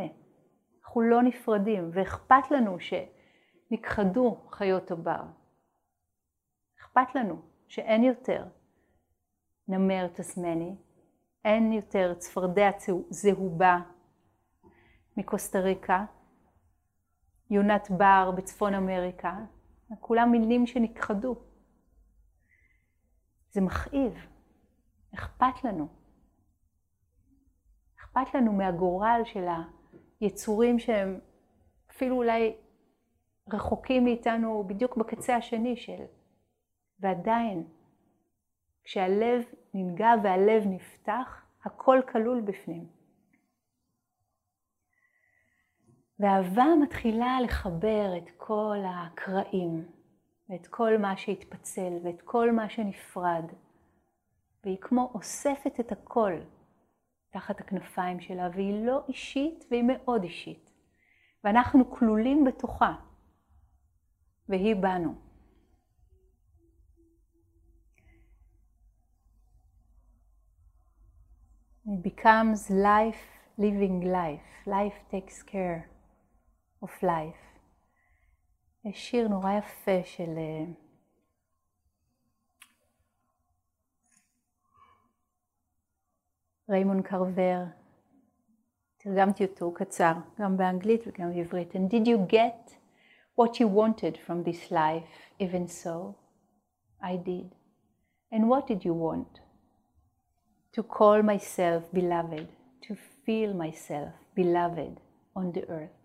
אנחנו 0.82 1.00
לא 1.00 1.22
נפרדים, 1.22 1.90
ואכפת 1.92 2.50
לנו 2.50 2.76
שנכחדו 2.80 4.36
חיות 4.50 4.90
הבר. 4.90 5.22
אכפת 6.80 7.14
לנו 7.14 7.42
שאין 7.68 8.04
יותר 8.04 8.46
נמר 9.68 10.08
תסמני, 10.08 10.76
אין 11.44 11.72
יותר 11.72 12.14
צפרדע 12.14 12.70
זהובה 13.10 13.78
מקוסטה 15.16 15.58
ריקה, 15.58 16.04
יונת 17.50 17.90
בר 17.90 18.30
בצפון 18.36 18.74
אמריקה, 18.74 19.38
כולם 20.00 20.30
מילים 20.30 20.66
שנכחדו. 20.66 21.36
זה 23.50 23.60
מכאיב, 23.60 24.14
אכפת 25.14 25.64
לנו. 25.64 26.03
אכפת 28.14 28.34
לנו 28.34 28.52
מהגורל 28.52 29.20
של 29.24 29.46
היצורים 30.20 30.78
שהם 30.78 31.20
אפילו 31.90 32.16
אולי 32.16 32.56
רחוקים 33.52 34.04
מאיתנו 34.04 34.64
בדיוק 34.66 34.96
בקצה 34.96 35.36
השני 35.36 35.76
של... 35.76 36.04
ועדיין, 37.00 37.64
כשהלב 38.84 39.44
ננגע 39.74 40.12
והלב 40.22 40.62
נפתח, 40.66 41.46
הכל 41.64 42.00
כלול 42.12 42.40
בפנים. 42.40 42.86
ואהבה 46.18 46.64
מתחילה 46.82 47.38
לחבר 47.44 48.16
את 48.16 48.30
כל 48.36 48.78
הקרעים, 48.86 49.88
ואת 50.48 50.66
כל 50.66 50.98
מה 50.98 51.16
שהתפצל, 51.16 51.98
ואת 52.02 52.22
כל 52.22 52.52
מה 52.52 52.68
שנפרד, 52.68 53.44
והיא 54.64 54.78
כמו 54.80 55.10
אוספת 55.14 55.80
את 55.80 55.92
הכל 55.92 56.32
תחת 57.34 57.60
הכנפיים 57.60 58.20
שלה, 58.20 58.48
והיא 58.54 58.86
לא 58.86 59.04
אישית 59.08 59.64
והיא 59.70 59.82
מאוד 59.86 60.22
אישית. 60.22 60.70
ואנחנו 61.44 61.90
כלולים 61.90 62.44
בתוכה, 62.44 62.94
והיא 64.48 64.76
בנו. 64.76 65.14
It 71.86 72.02
becomes 72.02 72.70
life 72.70 73.24
living 73.58 74.02
life. 74.02 74.66
Life 74.66 74.98
takes 75.10 75.42
care 75.42 75.80
of 76.84 77.02
life. 77.02 77.58
יש 78.84 79.10
שיר 79.10 79.28
נורא 79.28 79.52
יפה 79.52 80.04
של 80.04 80.38
ריימון 86.70 87.02
קרבר, 87.02 87.64
תרגמתי 88.96 89.44
אותו, 89.44 89.72
קצר, 89.74 90.12
גם 90.40 90.56
באנגלית 90.56 91.00
וגם 91.06 91.32
בעברית. 91.32 91.74
And 91.74 91.90
did 91.90 92.06
you 92.06 92.32
get 92.32 92.70
what 93.36 93.60
you 93.60 93.68
wanted 93.68 94.16
from 94.26 94.44
this 94.44 94.70
life, 94.70 95.40
even 95.40 95.68
so? 95.68 96.14
I 97.02 97.16
did. 97.16 97.54
And 98.32 98.48
what 98.48 98.66
did 98.66 98.84
you 98.84 98.94
want? 98.94 99.40
To 100.76 100.82
call 100.82 101.22
myself 101.22 101.82
beloved, 101.92 102.48
to 102.86 102.94
feel 103.24 103.50
myself 103.54 104.12
beloved 104.34 104.94
on 105.36 105.52
the 105.52 105.68
earth. 105.68 106.04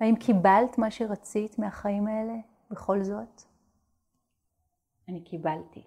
האם 0.00 0.16
קיבלת 0.16 0.78
מה 0.78 0.90
שרצית 0.90 1.58
מהחיים 1.58 2.06
האלה 2.06 2.34
בכל 2.70 3.02
זאת? 3.02 3.42
אני 5.08 5.24
קיבלתי. 5.24 5.82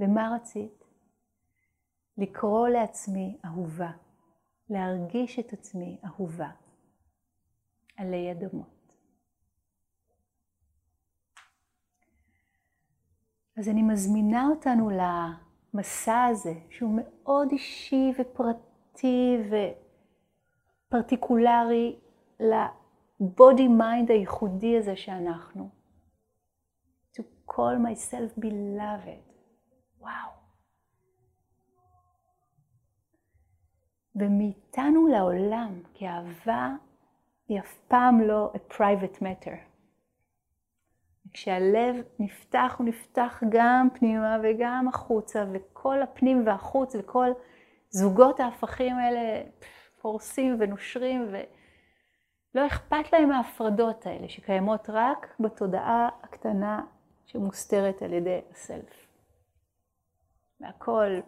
ומה 0.00 0.36
רצית? 0.36 0.85
לקרוא 2.18 2.68
לעצמי 2.68 3.38
אהובה, 3.44 3.90
להרגיש 4.70 5.38
את 5.38 5.52
עצמי 5.52 5.98
אהובה 6.04 6.50
עלי 7.96 8.32
אדמות. 8.32 8.96
אז 13.58 13.68
אני 13.68 13.82
מזמינה 13.82 14.48
אותנו 14.48 14.90
למסע 14.90 16.24
הזה, 16.24 16.54
שהוא 16.70 17.00
מאוד 17.02 17.48
אישי 17.50 18.12
ופרטי 18.18 19.36
ופרטיקולרי 20.88 21.98
ל 22.40 22.66
body 22.66 23.68
mind 23.68 24.10
הייחודי 24.10 24.78
הזה 24.78 24.96
שאנחנו. 24.96 25.68
To 27.14 27.22
call 27.50 27.76
myself 27.86 28.40
beloved. 28.40 29.32
וואו. 30.00 30.45
ומאיתנו 34.16 35.06
לעולם, 35.06 35.82
כי 35.94 36.08
אהבה 36.08 36.70
היא 37.48 37.60
אף 37.60 37.78
פעם 37.88 38.20
לא 38.20 38.52
a 38.54 38.72
private 38.72 39.20
matter. 39.20 39.56
כשהלב 41.32 41.96
נפתח, 42.18 42.74
הוא 42.78 42.86
נפתח 42.86 43.42
גם 43.48 43.88
פנימה 43.94 44.36
וגם 44.42 44.88
החוצה, 44.88 45.44
וכל 45.52 46.02
הפנים 46.02 46.46
והחוץ 46.46 46.96
וכל 46.98 47.30
זוגות 47.90 48.40
ההפכים 48.40 48.96
האלה 48.96 49.42
פורסים 50.00 50.56
ונושרים, 50.60 51.28
ולא 51.30 52.66
אכפת 52.66 53.12
להם 53.12 53.30
ההפרדות 53.30 54.06
האלה 54.06 54.28
שקיימות 54.28 54.90
רק 54.90 55.36
בתודעה 55.40 56.08
הקטנה 56.22 56.82
שמוסתרת 57.26 58.02
על 58.02 58.12
ידי 58.12 58.40
הסלף. 58.50 59.06
והכל 60.60 61.20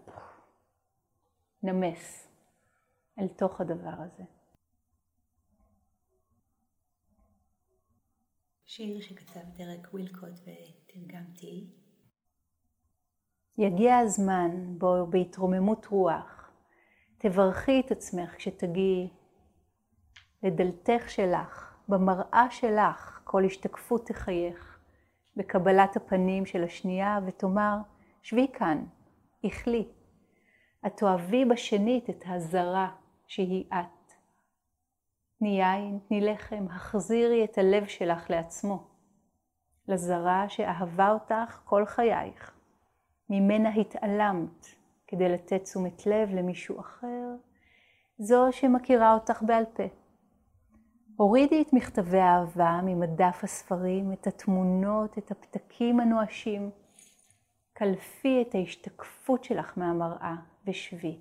נמס. 1.62 2.28
אל 3.18 3.28
תוך 3.28 3.60
הדבר 3.60 3.94
הזה. 3.96 4.22
שיר 8.66 9.00
שכתב 9.00 9.40
דרק 9.56 9.88
ווילקוט 9.92 10.38
ותרגמתי. 10.42 11.70
יגיע 13.58 13.98
הזמן 13.98 14.50
בו 14.78 15.06
בהתרוממות 15.10 15.86
רוח 15.86 16.50
תברכי 17.18 17.80
את 17.86 17.90
עצמך 17.90 18.34
כשתגיעי 18.36 19.08
לדלתך 20.42 21.10
שלך, 21.10 21.76
במראה 21.88 22.46
שלך, 22.50 23.20
כל 23.24 23.44
השתקפות 23.44 24.06
תחייך, 24.06 24.78
בקבלת 25.36 25.96
הפנים 25.96 26.46
של 26.46 26.64
השנייה 26.64 27.18
ותאמר, 27.26 27.76
שבי 28.22 28.46
כאן, 28.52 28.84
איכלי. 29.44 29.88
את 30.86 30.96
תאהבי 30.96 31.44
בשנית 31.44 32.10
את 32.10 32.24
הזרה 32.26 32.90
שהיא 33.29 33.64
את. 33.68 34.12
תני 35.39 35.61
יין, 35.61 35.99
תני 36.09 36.20
לחם, 36.20 36.66
החזירי 36.70 37.45
את 37.45 37.59
הלב 37.59 37.87
שלך 37.87 38.31
לעצמו. 38.31 38.87
לזרה 39.89 40.49
שאהבה 40.49 41.11
אותך 41.11 41.61
כל 41.64 41.87
חייך, 41.87 42.53
ממנה 43.31 43.68
התעלמת 43.74 44.66
כדי 45.07 45.29
לתת 45.29 45.62
תשומת 45.62 46.07
לב 46.07 46.29
למישהו 46.31 46.81
אחר, 46.81 47.35
זו 48.18 48.49
שמכירה 48.51 49.14
אותך 49.14 49.43
בעל 49.43 49.64
פה. 49.64 49.83
הורידי 51.16 51.62
את 51.62 51.72
מכתבי 51.72 52.18
האהבה 52.18 52.81
ממדף 52.85 53.41
הספרים, 53.43 54.12
את 54.12 54.26
התמונות, 54.26 55.18
את 55.18 55.31
הפתקים 55.31 56.01
הנואשים. 56.01 56.70
קלפי 57.72 58.43
את 58.43 58.55
ההשתקפות 58.55 59.45
שלך 59.45 59.79
מהמראה 59.79 60.35
ושבי. 60.66 61.18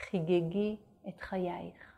חיגגי 0.00 0.76
את 1.08 1.20
חייך. 1.20 1.92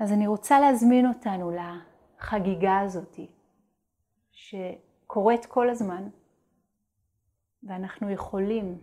אז 0.00 0.12
אני 0.12 0.26
רוצה 0.26 0.60
להזמין 0.60 1.06
אותנו 1.06 1.50
לחגיגה 1.50 2.80
הזאתי, 2.80 3.30
שקורית 4.32 5.46
כל 5.46 5.70
הזמן, 5.70 6.08
ואנחנו 7.62 8.10
יכולים, 8.10 8.82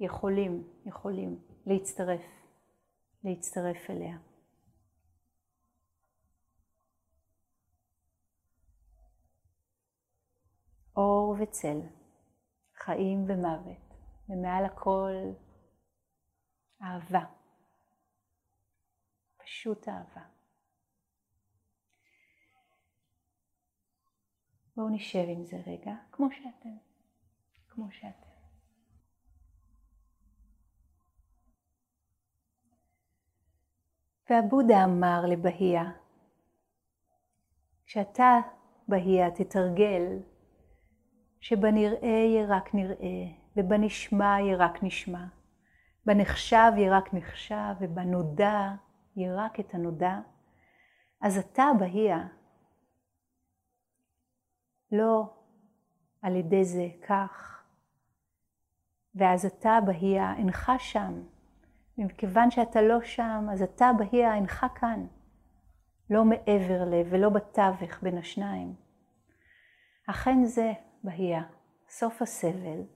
יכולים, 0.00 0.68
יכולים 0.86 1.38
להצטרף. 1.66 2.36
להצטרף 3.26 3.90
אליה. 3.90 4.16
אור 10.96 11.36
וצל, 11.40 11.80
חיים 12.74 13.24
ומוות, 13.28 13.85
ומעל 14.28 14.64
הכל 14.64 15.12
אהבה. 16.82 17.24
פשוט 19.36 19.88
אהבה. 19.88 20.22
בואו 24.76 24.88
נשב 24.88 25.24
עם 25.28 25.44
זה 25.44 25.56
רגע, 25.66 25.92
כמו 26.12 26.28
שאתם, 26.30 26.76
כמו 27.68 27.86
שאתם. 27.90 28.26
והבודה 34.30 34.84
אמר 34.84 35.20
לבהיה, 35.30 35.84
כשאתה, 37.86 38.34
בהיה, 38.88 39.30
תתרגל 39.30 40.02
שבנראה 41.40 42.08
יהיה 42.08 42.46
רק 42.56 42.74
נראה, 42.74 43.45
ובנשמע 43.56 44.36
יהיה 44.40 44.56
רק 44.56 44.82
נשמע, 44.82 45.24
בנחשב 46.06 46.72
יהיה 46.76 46.98
רק 46.98 47.14
נחשב, 47.14 47.74
ובנודע 47.80 48.72
יהיה 49.16 49.34
רק 49.36 49.60
את 49.60 49.74
הנודע, 49.74 50.18
אז 51.22 51.38
אתה, 51.38 51.64
בהיה, 51.78 52.26
לא 54.92 55.34
על 56.22 56.36
ידי 56.36 56.64
זה 56.64 56.88
כך, 57.08 57.62
ואז 59.14 59.46
אתה, 59.46 59.78
בהיה, 59.86 60.34
אינך 60.36 60.72
שם, 60.78 61.22
ומכיוון 61.98 62.50
שאתה 62.50 62.82
לא 62.82 63.02
שם, 63.02 63.46
אז 63.52 63.62
אתה 63.62 63.90
בהיא 63.98 64.32
אינך 64.32 64.66
כאן. 64.74 65.06
לא 66.10 66.24
מעבר 66.24 66.84
ל 66.84 66.94
ולא 67.10 67.28
בתווך 67.28 68.02
בין 68.02 68.18
השניים. 68.18 68.74
אכן 70.10 70.44
זה 70.44 70.72
בהיא, 71.02 71.36
סוף 71.88 72.22
הסבל. 72.22 72.95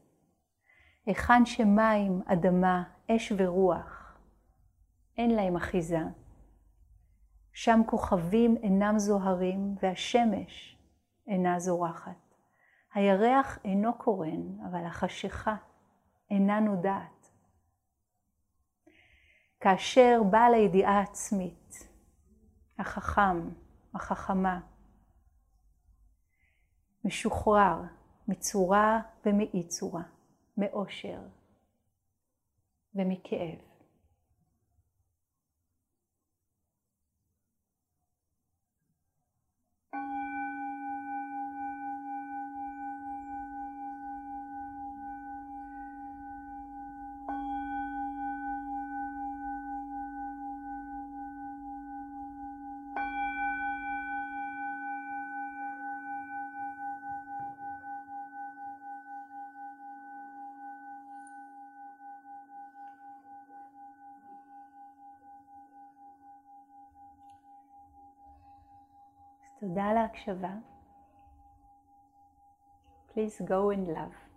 היכן 1.10 1.46
שמים, 1.46 2.22
אדמה, 2.26 2.82
אש 3.10 3.32
ורוח, 3.36 4.18
אין 5.16 5.30
להם 5.30 5.56
אחיזה. 5.56 6.00
שם 7.52 7.80
כוכבים 7.86 8.56
אינם 8.56 8.98
זוהרים, 8.98 9.74
והשמש 9.82 10.78
אינה 11.26 11.58
זורחת. 11.58 12.34
הירח 12.94 13.58
אינו 13.64 13.98
קורן, 13.98 14.60
אבל 14.70 14.86
החשיכה 14.86 15.56
אינה 16.30 16.60
נודעת. 16.60 17.30
כאשר 19.60 20.20
בעל 20.30 20.54
הידיעה 20.54 20.98
העצמית, 20.98 21.88
החכם, 22.78 23.50
החכמה, 23.94 24.60
משוחרר 27.04 27.82
מצורה 28.28 29.00
ומאי 29.26 29.68
צורה, 29.68 30.02
מאושר 30.60 31.20
ומכאב. 32.94 33.69
תודה 69.79 69.83
על 69.83 69.97
ההקשבה. 69.97 70.53
Please 73.09 73.41
go 73.41 73.71
in 73.71 73.89
love. 73.89 74.28